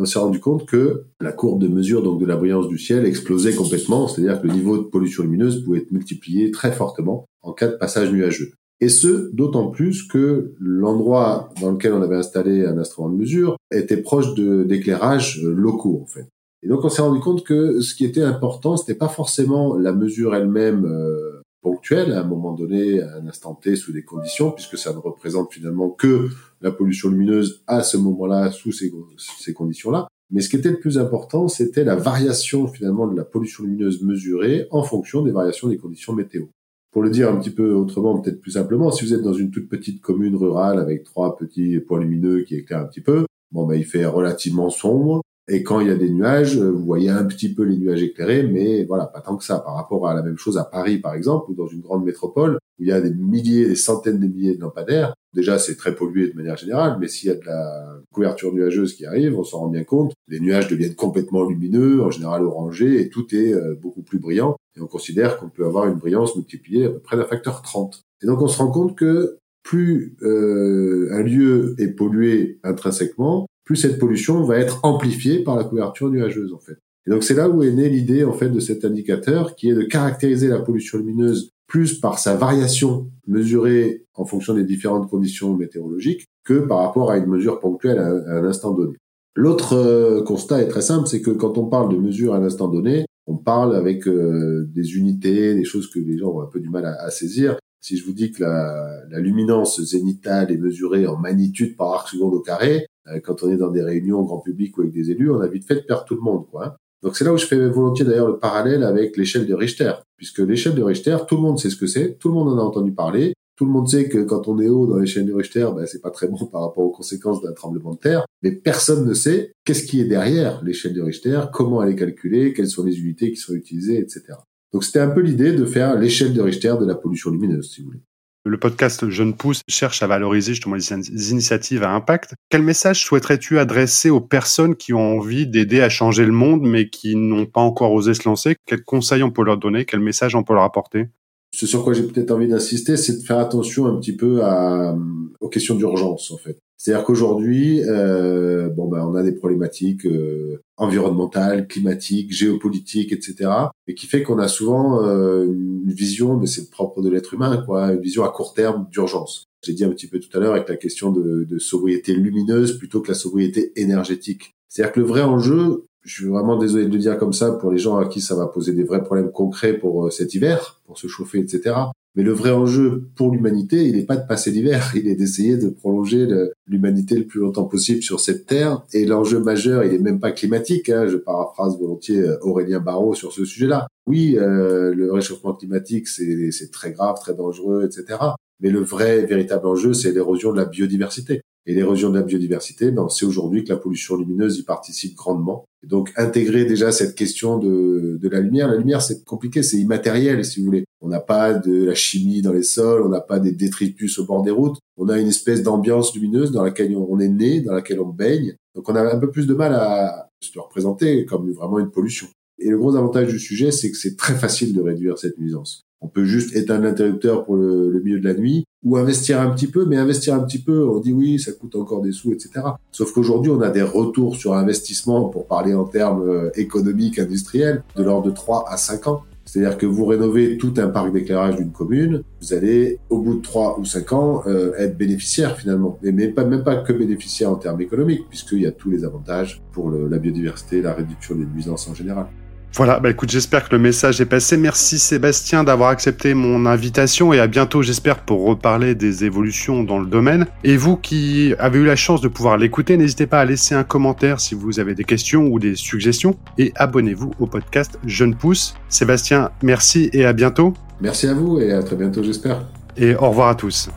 On 0.00 0.04
s'est 0.04 0.18
rendu 0.18 0.38
compte 0.38 0.64
que 0.66 1.06
la 1.20 1.32
courbe 1.32 1.60
de 1.60 1.66
mesure 1.66 2.02
donc 2.02 2.20
de 2.20 2.26
la 2.26 2.36
brillance 2.36 2.68
du 2.68 2.78
ciel 2.78 3.04
explosait 3.04 3.54
complètement, 3.54 4.06
c'est-à-dire 4.06 4.40
que 4.40 4.46
le 4.46 4.52
niveau 4.52 4.78
de 4.78 4.84
pollution 4.84 5.24
lumineuse 5.24 5.64
pouvait 5.64 5.80
être 5.80 5.90
multiplié 5.90 6.52
très 6.52 6.70
fortement 6.70 7.26
en 7.42 7.52
cas 7.52 7.66
de 7.66 7.76
passage 7.76 8.12
nuageux. 8.12 8.52
Et 8.80 8.88
ce, 8.88 9.30
d'autant 9.34 9.70
plus 9.70 10.04
que 10.04 10.54
l'endroit 10.60 11.52
dans 11.60 11.72
lequel 11.72 11.94
on 11.94 12.02
avait 12.02 12.16
installé 12.16 12.64
un 12.64 12.78
instrument 12.78 13.08
de 13.08 13.16
mesure 13.16 13.56
était 13.72 13.96
proche 13.96 14.34
d'éclairages 14.34 15.42
locaux, 15.42 16.00
en 16.04 16.06
fait. 16.06 16.28
Et 16.62 16.68
donc 16.68 16.84
on 16.84 16.88
s'est 16.88 17.02
rendu 17.02 17.20
compte 17.20 17.44
que 17.44 17.80
ce 17.80 17.94
qui 17.94 18.04
était 18.04 18.22
important, 18.22 18.76
c'était 18.76 18.98
pas 18.98 19.08
forcément 19.08 19.76
la 19.76 19.92
mesure 19.92 20.34
elle-même 20.34 20.84
euh, 20.86 21.42
ponctuelle 21.62 22.12
à 22.12 22.20
un 22.20 22.24
moment 22.24 22.52
donné, 22.52 23.00
à 23.00 23.16
un 23.16 23.26
instant 23.26 23.54
T, 23.54 23.76
sous 23.76 23.92
des 23.92 24.02
conditions, 24.02 24.50
puisque 24.50 24.78
ça 24.78 24.92
ne 24.92 24.98
représente 24.98 25.52
finalement 25.52 25.90
que 25.90 26.28
la 26.60 26.72
pollution 26.72 27.10
lumineuse 27.10 27.62
à 27.66 27.82
ce 27.82 27.96
moment-là, 27.96 28.50
sous 28.50 28.72
ces, 28.72 28.92
ces 29.16 29.52
conditions-là. 29.52 30.08
Mais 30.30 30.40
ce 30.40 30.48
qui 30.48 30.56
était 30.56 30.70
le 30.70 30.78
plus 30.78 30.98
important, 30.98 31.48
c'était 31.48 31.84
la 31.84 31.96
variation 31.96 32.66
finalement 32.66 33.06
de 33.06 33.16
la 33.16 33.24
pollution 33.24 33.64
lumineuse 33.64 34.02
mesurée 34.02 34.66
en 34.70 34.82
fonction 34.82 35.22
des 35.22 35.30
variations 35.30 35.68
des 35.68 35.78
conditions 35.78 36.12
météo. 36.12 36.44
Pour 36.90 37.02
le 37.02 37.10
dire 37.10 37.30
un 37.30 37.38
petit 37.38 37.50
peu 37.50 37.72
autrement, 37.72 38.18
peut-être 38.18 38.40
plus 38.40 38.52
simplement, 38.52 38.90
si 38.90 39.04
vous 39.04 39.14
êtes 39.14 39.22
dans 39.22 39.32
une 39.32 39.50
toute 39.50 39.68
petite 39.68 40.00
commune 40.00 40.36
rurale 40.36 40.78
avec 40.78 41.04
trois 41.04 41.36
petits 41.36 41.78
points 41.80 42.00
lumineux 42.00 42.42
qui 42.42 42.56
éclairent 42.56 42.80
un 42.80 42.86
petit 42.86 43.00
peu, 43.00 43.26
bon 43.52 43.66
ben 43.66 43.74
il 43.74 43.84
fait 43.84 44.06
relativement 44.06 44.70
sombre, 44.70 45.22
et 45.48 45.62
quand 45.62 45.80
il 45.80 45.88
y 45.88 45.90
a 45.90 45.96
des 45.96 46.10
nuages, 46.10 46.58
vous 46.58 46.84
voyez 46.84 47.08
un 47.08 47.24
petit 47.24 47.52
peu 47.52 47.62
les 47.62 47.78
nuages 47.78 48.02
éclairés, 48.02 48.42
mais 48.42 48.84
voilà, 48.84 49.06
pas 49.06 49.20
tant 49.20 49.36
que 49.36 49.44
ça. 49.44 49.58
Par 49.60 49.74
rapport 49.74 50.06
à 50.06 50.14
la 50.14 50.22
même 50.22 50.36
chose 50.36 50.58
à 50.58 50.64
Paris, 50.64 50.98
par 50.98 51.14
exemple, 51.14 51.50
ou 51.50 51.54
dans 51.54 51.66
une 51.66 51.80
grande 51.80 52.04
métropole, 52.04 52.58
où 52.78 52.82
il 52.82 52.88
y 52.88 52.92
a 52.92 53.00
des 53.00 53.14
milliers, 53.14 53.66
des 53.66 53.74
centaines 53.74 54.20
de 54.20 54.26
milliers 54.26 54.56
de 54.56 54.60
lampadaires, 54.60 55.14
déjà 55.32 55.58
c'est 55.58 55.76
très 55.76 55.94
pollué 55.94 56.28
de 56.28 56.36
manière 56.36 56.58
générale, 56.58 56.98
mais 57.00 57.08
s'il 57.08 57.30
y 57.30 57.32
a 57.32 57.36
de 57.36 57.46
la 57.46 57.98
couverture 58.12 58.52
nuageuse 58.52 58.94
qui 58.94 59.06
arrive, 59.06 59.38
on 59.38 59.44
s'en 59.44 59.60
rend 59.60 59.68
bien 59.68 59.84
compte, 59.84 60.12
les 60.28 60.40
nuages 60.40 60.68
deviennent 60.68 60.94
complètement 60.94 61.48
lumineux, 61.48 62.02
en 62.02 62.10
général 62.10 62.44
orangés, 62.44 63.00
et 63.00 63.08
tout 63.08 63.34
est 63.34 63.54
euh, 63.54 63.74
beaucoup 63.74 64.02
plus 64.02 64.18
brillant. 64.18 64.56
Et 64.76 64.80
on 64.82 64.86
considère 64.86 65.38
qu'on 65.38 65.48
peut 65.48 65.64
avoir 65.64 65.86
une 65.86 65.98
brillance 65.98 66.36
multipliée 66.36 66.84
à 66.84 66.90
peu 66.90 67.00
près 67.00 67.16
d'un 67.16 67.24
facteur 67.24 67.62
30. 67.62 68.02
Et 68.22 68.26
donc 68.26 68.42
on 68.42 68.48
se 68.48 68.58
rend 68.58 68.70
compte 68.70 68.96
que 68.96 69.38
plus 69.62 70.16
euh, 70.22 71.08
un 71.12 71.22
lieu 71.22 71.74
est 71.78 71.88
pollué 71.88 72.58
intrinsèquement, 72.64 73.46
plus 73.68 73.76
cette 73.76 73.98
pollution 73.98 74.44
va 74.44 74.56
être 74.56 74.80
amplifiée 74.82 75.40
par 75.40 75.54
la 75.54 75.62
couverture 75.62 76.08
nuageuse 76.08 76.54
en 76.54 76.58
fait. 76.58 76.78
Et 77.06 77.10
donc 77.10 77.22
c'est 77.22 77.34
là 77.34 77.50
où 77.50 77.62
est 77.62 77.70
née 77.70 77.90
l'idée 77.90 78.24
en 78.24 78.32
fait 78.32 78.48
de 78.48 78.60
cet 78.60 78.82
indicateur 78.82 79.56
qui 79.56 79.68
est 79.68 79.74
de 79.74 79.82
caractériser 79.82 80.48
la 80.48 80.58
pollution 80.58 80.96
lumineuse 80.96 81.50
plus 81.66 82.00
par 82.00 82.18
sa 82.18 82.34
variation 82.34 83.10
mesurée 83.26 84.06
en 84.14 84.24
fonction 84.24 84.54
des 84.54 84.64
différentes 84.64 85.10
conditions 85.10 85.54
météorologiques 85.54 86.28
que 86.46 86.60
par 86.60 86.78
rapport 86.78 87.10
à 87.10 87.18
une 87.18 87.26
mesure 87.26 87.60
ponctuelle 87.60 87.98
à, 87.98 88.08
un 88.08 88.44
instant 88.46 88.72
donné. 88.72 88.96
L'autre 89.36 89.74
euh, 89.74 90.22
constat 90.22 90.62
est 90.62 90.68
très 90.68 90.80
simple, 90.80 91.06
c'est 91.06 91.20
que 91.20 91.30
quand 91.30 91.58
on 91.58 91.66
parle 91.66 91.92
de 91.92 91.98
mesure 91.98 92.32
à 92.32 92.38
un 92.38 92.44
instant 92.44 92.68
donné, 92.68 93.04
on 93.26 93.36
parle 93.36 93.76
avec 93.76 94.08
euh, 94.08 94.66
des 94.74 94.96
unités, 94.96 95.54
des 95.54 95.64
choses 95.64 95.90
que 95.90 95.98
les 95.98 96.16
gens 96.16 96.30
ont 96.30 96.40
un 96.40 96.46
peu 96.46 96.58
du 96.58 96.70
mal 96.70 96.86
à, 96.86 97.02
à 97.02 97.10
saisir. 97.10 97.58
Si 97.80 97.96
je 97.96 98.04
vous 98.04 98.12
dis 98.12 98.32
que 98.32 98.42
la, 98.42 99.04
la 99.08 99.20
luminance 99.20 99.80
zénitale 99.82 100.50
est 100.50 100.56
mesurée 100.56 101.06
en 101.06 101.16
magnitude 101.16 101.76
par 101.76 101.92
arc 101.92 102.08
seconde 102.08 102.34
au 102.34 102.40
carré, 102.40 102.86
euh, 103.08 103.20
quand 103.20 103.42
on 103.42 103.50
est 103.50 103.56
dans 103.56 103.70
des 103.70 103.82
réunions 103.82 104.22
grand 104.22 104.40
public 104.40 104.76
ou 104.78 104.82
avec 104.82 104.92
des 104.92 105.10
élus, 105.10 105.30
on 105.30 105.40
a 105.40 105.46
vite 105.46 105.66
fait 105.66 105.76
de 105.76 105.80
perdre 105.80 106.04
tout 106.04 106.14
le 106.14 106.20
monde, 106.20 106.46
quoi. 106.50 106.66
Hein. 106.66 106.74
Donc 107.02 107.16
c'est 107.16 107.24
là 107.24 107.32
où 107.32 107.38
je 107.38 107.46
fais 107.46 107.68
volontiers 107.68 108.04
d'ailleurs 108.04 108.26
le 108.26 108.38
parallèle 108.38 108.82
avec 108.82 109.16
l'échelle 109.16 109.46
de 109.46 109.54
Richter, 109.54 109.92
puisque 110.16 110.40
l'échelle 110.40 110.74
de 110.74 110.82
Richter, 110.82 111.16
tout 111.28 111.36
le 111.36 111.42
monde 111.42 111.58
sait 111.58 111.70
ce 111.70 111.76
que 111.76 111.86
c'est, 111.86 112.18
tout 112.18 112.28
le 112.28 112.34
monde 112.34 112.48
en 112.48 112.58
a 112.58 112.62
entendu 112.62 112.92
parler, 112.92 113.34
tout 113.56 113.64
le 113.64 113.70
monde 113.70 113.88
sait 113.88 114.08
que 114.08 114.18
quand 114.18 114.48
on 114.48 114.58
est 114.58 114.68
haut 114.68 114.86
dans 114.86 114.98
l'échelle 114.98 115.26
de 115.26 115.32
Richter, 115.32 115.68
ben, 115.74 115.86
c'est 115.86 116.00
pas 116.00 116.10
très 116.10 116.26
bon 116.26 116.44
par 116.52 116.62
rapport 116.62 116.84
aux 116.84 116.90
conséquences 116.90 117.40
d'un 117.40 117.52
tremblement 117.52 117.94
de 117.94 117.98
terre, 117.98 118.26
mais 118.42 118.52
personne 118.52 119.06
ne 119.06 119.14
sait 119.14 119.52
qu'est-ce 119.64 119.84
qui 119.84 120.00
est 120.00 120.06
derrière 120.06 120.62
l'échelle 120.64 120.94
de 120.94 121.02
Richter, 121.02 121.40
comment 121.52 121.82
elle 121.82 121.90
est 121.90 121.96
calculée, 121.96 122.52
quelles 122.52 122.68
sont 122.68 122.84
les 122.84 122.98
unités 122.98 123.30
qui 123.30 123.36
sont 123.36 123.54
utilisées, 123.54 123.98
etc. 123.98 124.22
Donc 124.72 124.84
c'était 124.84 125.00
un 125.00 125.10
peu 125.10 125.20
l'idée 125.20 125.52
de 125.52 125.64
faire 125.64 125.98
l'échelle 125.98 126.34
de 126.34 126.40
Richter 126.40 126.74
de 126.80 126.86
la 126.86 126.94
pollution 126.94 127.30
lumineuse, 127.30 127.72
si 127.72 127.80
vous 127.80 127.88
voulez. 127.88 128.00
Le 128.44 128.58
podcast 128.58 129.08
Jeune 129.10 129.34
Pousse 129.34 129.60
cherche 129.68 130.02
à 130.02 130.06
valoriser 130.06 130.54
justement 130.54 130.76
les 130.76 131.30
initiatives 131.30 131.82
à 131.82 131.90
impact. 131.90 132.34
Quel 132.48 132.62
message 132.62 133.04
souhaiterais-tu 133.04 133.58
adresser 133.58 134.08
aux 134.08 134.20
personnes 134.20 134.74
qui 134.74 134.94
ont 134.94 135.18
envie 135.18 135.46
d'aider 135.46 135.82
à 135.82 135.88
changer 135.88 136.24
le 136.24 136.32
monde 136.32 136.62
mais 136.62 136.88
qui 136.88 137.14
n'ont 137.14 137.46
pas 137.46 137.60
encore 137.60 137.92
osé 137.92 138.14
se 138.14 138.26
lancer? 138.26 138.56
Quels 138.64 138.84
conseils 138.84 139.22
on 139.22 139.30
peut 139.30 139.44
leur 139.44 139.58
donner? 139.58 139.84
Quel 139.84 140.00
message 140.00 140.34
on 140.34 140.44
peut 140.44 140.54
leur 140.54 140.62
apporter? 140.62 141.08
Ce 141.54 141.66
sur 141.66 141.84
quoi 141.84 141.92
j'ai 141.92 142.04
peut-être 142.04 142.30
envie 142.30 142.48
d'insister, 142.48 142.96
c'est 142.96 143.18
de 143.18 143.22
faire 143.22 143.38
attention 143.38 143.86
un 143.86 143.98
petit 143.98 144.16
peu 144.16 144.42
à, 144.44 144.96
aux 145.40 145.48
questions 145.48 145.74
d'urgence 145.74 146.30
en 146.30 146.38
fait. 146.38 146.58
C'est-à-dire 146.78 147.04
qu'aujourd'hui, 147.04 147.82
euh, 147.82 148.68
bon 148.68 148.86
ben 148.86 149.04
on 149.04 149.16
a 149.16 149.24
des 149.24 149.32
problématiques 149.32 150.06
euh, 150.06 150.62
environnementales, 150.76 151.66
climatiques, 151.66 152.32
géopolitiques, 152.32 153.12
etc. 153.12 153.50
Et 153.88 153.94
qui 153.94 154.06
fait 154.06 154.22
qu'on 154.22 154.38
a 154.38 154.46
souvent 154.46 155.04
euh, 155.04 155.44
une 155.44 155.92
vision, 155.92 156.36
mais 156.36 156.46
c'est 156.46 156.70
propre 156.70 157.02
de 157.02 157.10
l'être 157.10 157.34
humain, 157.34 157.62
quoi, 157.66 157.92
une 157.92 158.00
vision 158.00 158.24
à 158.24 158.28
court 158.28 158.54
terme 158.54 158.86
d'urgence. 158.92 159.44
J'ai 159.64 159.72
dit 159.72 159.84
un 159.84 159.90
petit 159.90 160.06
peu 160.06 160.20
tout 160.20 160.34
à 160.36 160.40
l'heure 160.40 160.54
avec 160.54 160.68
la 160.68 160.76
question 160.76 161.10
de, 161.10 161.42
de 161.42 161.58
sobriété 161.58 162.14
lumineuse 162.14 162.78
plutôt 162.78 163.00
que 163.00 163.08
la 163.08 163.14
sobriété 163.14 163.72
énergétique. 163.74 164.54
C'est-à-dire 164.68 164.92
que 164.92 165.00
le 165.00 165.06
vrai 165.06 165.22
enjeu, 165.22 165.84
je 166.08 166.14
suis 166.14 166.26
vraiment 166.26 166.56
désolé 166.56 166.86
de 166.86 166.92
le 166.92 166.98
dire 166.98 167.18
comme 167.18 167.32
ça 167.32 167.52
pour 167.52 167.70
les 167.70 167.78
gens 167.78 167.96
à 167.96 168.06
qui 168.06 168.20
ça 168.20 168.34
va 168.34 168.46
poser 168.46 168.72
des 168.72 168.84
vrais 168.84 169.02
problèmes 169.02 169.30
concrets 169.30 169.74
pour 169.74 170.06
euh, 170.06 170.10
cet 170.10 170.34
hiver, 170.34 170.80
pour 170.86 170.98
se 170.98 171.06
chauffer, 171.06 171.38
etc. 171.38 171.74
Mais 172.14 172.22
le 172.22 172.32
vrai 172.32 172.50
enjeu 172.50 173.08
pour 173.14 173.30
l'humanité, 173.30 173.84
il 173.84 173.96
n'est 173.96 174.04
pas 174.04 174.16
de 174.16 174.26
passer 174.26 174.50
l'hiver, 174.50 174.92
il 174.96 175.08
est 175.08 175.14
d'essayer 175.14 175.56
de 175.56 175.68
prolonger 175.68 176.26
l'humanité 176.66 177.16
le 177.16 177.26
plus 177.26 177.40
longtemps 177.40 177.64
possible 177.64 178.02
sur 178.02 178.20
cette 178.20 178.46
terre. 178.46 178.82
Et 178.92 179.04
l'enjeu 179.04 179.40
majeur, 179.40 179.84
il 179.84 179.94
est 179.94 179.98
même 179.98 180.20
pas 180.20 180.32
climatique. 180.32 180.88
Hein, 180.88 181.06
je 181.06 181.16
paraphrase 181.16 181.78
volontiers 181.78 182.20
euh, 182.20 182.38
Aurélien 182.42 182.80
Barraud 182.80 183.14
sur 183.14 183.32
ce 183.32 183.44
sujet-là. 183.44 183.86
Oui, 184.06 184.36
euh, 184.38 184.94
le 184.94 185.12
réchauffement 185.12 185.54
climatique, 185.54 186.08
c'est 186.08 186.70
très 186.72 186.92
grave, 186.92 187.16
très 187.20 187.34
dangereux, 187.34 187.84
etc. 187.84 188.18
Mais 188.60 188.70
le 188.70 188.80
vrai, 188.80 189.24
véritable 189.24 189.66
enjeu, 189.66 189.92
c'est 189.92 190.12
l'érosion 190.12 190.52
de 190.52 190.56
la 190.56 190.64
biodiversité. 190.64 191.42
Et 191.68 191.74
l'érosion 191.74 192.08
de 192.08 192.18
la 192.18 192.22
biodiversité, 192.22 192.90
ben, 192.90 193.02
on 193.02 193.08
sait 193.10 193.26
aujourd'hui 193.26 193.62
que 193.62 193.68
la 193.68 193.76
pollution 193.76 194.16
lumineuse 194.16 194.58
y 194.58 194.62
participe 194.62 195.14
grandement. 195.14 195.66
Et 195.84 195.86
donc 195.86 196.10
intégrer 196.16 196.64
déjà 196.64 196.92
cette 196.92 197.14
question 197.14 197.58
de, 197.58 198.18
de 198.18 198.28
la 198.30 198.40
lumière. 198.40 198.68
La 198.68 198.78
lumière, 198.78 199.02
c'est 199.02 199.22
compliqué, 199.22 199.62
c'est 199.62 199.76
immatériel, 199.76 200.46
si 200.46 200.60
vous 200.60 200.66
voulez. 200.66 200.86
On 201.02 201.08
n'a 201.08 201.20
pas 201.20 201.52
de 201.52 201.84
la 201.84 201.94
chimie 201.94 202.40
dans 202.40 202.54
les 202.54 202.62
sols, 202.62 203.02
on 203.02 203.10
n'a 203.10 203.20
pas 203.20 203.38
des 203.38 203.52
détritus 203.52 204.18
au 204.18 204.24
bord 204.24 204.42
des 204.42 204.50
routes. 204.50 204.78
On 204.96 205.10
a 205.10 205.18
une 205.18 205.28
espèce 205.28 205.62
d'ambiance 205.62 206.14
lumineuse 206.14 206.52
dans 206.52 206.62
laquelle 206.62 206.96
on 206.96 207.20
est 207.20 207.28
né, 207.28 207.60
dans 207.60 207.74
laquelle 207.74 208.00
on 208.00 208.08
baigne. 208.08 208.56
Donc 208.74 208.88
on 208.88 208.94
a 208.94 209.02
un 209.02 209.18
peu 209.18 209.30
plus 209.30 209.46
de 209.46 209.52
mal 209.52 209.74
à 209.74 210.30
se 210.40 210.58
représenter 210.58 211.26
comme 211.26 211.52
vraiment 211.52 211.78
une 211.80 211.90
pollution. 211.90 212.28
Et 212.58 212.70
le 212.70 212.78
gros 212.78 212.96
avantage 212.96 213.28
du 213.28 213.38
sujet, 213.38 213.72
c'est 213.72 213.90
que 213.90 213.98
c'est 213.98 214.16
très 214.16 214.34
facile 214.34 214.74
de 214.74 214.80
réduire 214.80 215.18
cette 215.18 215.36
nuisance. 215.36 215.84
On 216.00 216.06
peut 216.06 216.24
juste 216.24 216.54
éteindre 216.54 216.84
l'interrupteur 216.84 217.44
pour 217.44 217.56
le, 217.56 218.00
milieu 218.04 218.20
de 218.20 218.28
la 218.28 218.34
nuit 218.34 218.64
ou 218.84 218.96
investir 218.96 219.40
un 219.40 219.50
petit 219.50 219.66
peu, 219.66 219.84
mais 219.84 219.96
investir 219.96 220.34
un 220.34 220.40
petit 220.40 220.60
peu, 220.60 220.86
on 220.88 221.00
dit 221.00 221.12
oui, 221.12 221.40
ça 221.40 221.50
coûte 221.50 221.74
encore 221.74 222.02
des 222.02 222.12
sous, 222.12 222.32
etc. 222.32 222.60
Sauf 222.92 223.12
qu'aujourd'hui, 223.12 223.50
on 223.50 223.60
a 223.60 223.70
des 223.70 223.82
retours 223.82 224.36
sur 224.36 224.54
investissement, 224.54 225.28
pour 225.28 225.46
parler 225.46 225.74
en 225.74 225.84
termes 225.84 226.28
euh, 226.28 226.50
économiques, 226.54 227.18
industriels, 227.18 227.82
de 227.96 228.02
l'ordre 228.04 228.28
de 228.28 228.30
3 228.30 228.66
à 228.68 228.76
5 228.76 229.08
ans. 229.08 229.22
C'est-à-dire 229.44 229.78
que 229.78 229.86
vous 229.86 230.04
rénovez 230.04 230.58
tout 230.58 230.74
un 230.76 230.88
parc 230.88 231.12
d'éclairage 231.12 231.56
d'une 231.56 231.72
commune, 231.72 232.22
vous 232.42 232.52
allez, 232.52 232.98
au 233.08 233.20
bout 233.20 233.36
de 233.36 233.42
3 233.42 233.80
ou 233.80 233.84
5 233.84 234.12
ans, 234.12 234.42
euh, 234.46 234.74
être 234.76 234.96
bénéficiaire 234.96 235.56
finalement. 235.56 235.98
Mais 236.02 236.12
même 236.12 236.34
pas, 236.34 236.44
même 236.44 236.62
pas 236.62 236.76
que 236.76 236.92
bénéficiaire 236.92 237.50
en 237.50 237.56
termes 237.56 237.80
économiques, 237.80 238.26
puisqu'il 238.28 238.60
y 238.60 238.66
a 238.66 238.72
tous 238.72 238.90
les 238.90 239.04
avantages 239.04 239.62
pour 239.72 239.90
la 239.90 240.18
biodiversité, 240.18 240.82
la 240.82 240.92
réduction 240.92 241.34
des 241.34 241.46
nuisances 241.46 241.88
en 241.88 241.94
général. 241.94 242.26
Voilà, 242.74 243.00
bah 243.00 243.10
écoute, 243.10 243.30
j'espère 243.30 243.68
que 243.68 243.74
le 243.74 243.80
message 243.80 244.20
est 244.20 244.26
passé. 244.26 244.56
Merci 244.56 244.98
Sébastien 244.98 245.64
d'avoir 245.64 245.90
accepté 245.90 246.34
mon 246.34 246.66
invitation 246.66 247.32
et 247.32 247.40
à 247.40 247.46
bientôt, 247.46 247.82
j'espère, 247.82 248.18
pour 248.20 248.44
reparler 248.44 248.94
des 248.94 249.24
évolutions 249.24 249.82
dans 249.82 249.98
le 249.98 250.06
domaine. 250.06 250.46
Et 250.64 250.76
vous 250.76 250.96
qui 250.96 251.54
avez 251.58 251.80
eu 251.80 251.84
la 251.84 251.96
chance 251.96 252.20
de 252.20 252.28
pouvoir 252.28 252.56
l'écouter, 252.56 252.96
n'hésitez 252.96 253.26
pas 253.26 253.40
à 253.40 253.44
laisser 253.44 253.74
un 253.74 253.84
commentaire 253.84 254.40
si 254.40 254.54
vous 254.54 254.78
avez 254.80 254.94
des 254.94 255.04
questions 255.04 255.46
ou 255.46 255.58
des 255.58 255.74
suggestions 255.74 256.36
et 256.56 256.72
abonnez-vous 256.76 257.32
au 257.40 257.46
podcast 257.46 257.98
Jeune 258.06 258.34
Pousse. 258.34 258.74
Sébastien, 258.88 259.50
merci 259.62 260.10
et 260.12 260.24
à 260.24 260.32
bientôt. 260.32 260.74
Merci 261.00 261.26
à 261.26 261.34
vous 261.34 261.60
et 261.60 261.72
à 261.72 261.82
très 261.82 261.96
bientôt, 261.96 262.22
j'espère. 262.22 262.62
Et 262.96 263.14
au 263.14 263.30
revoir 263.30 263.48
à 263.48 263.54
tous. 263.54 263.88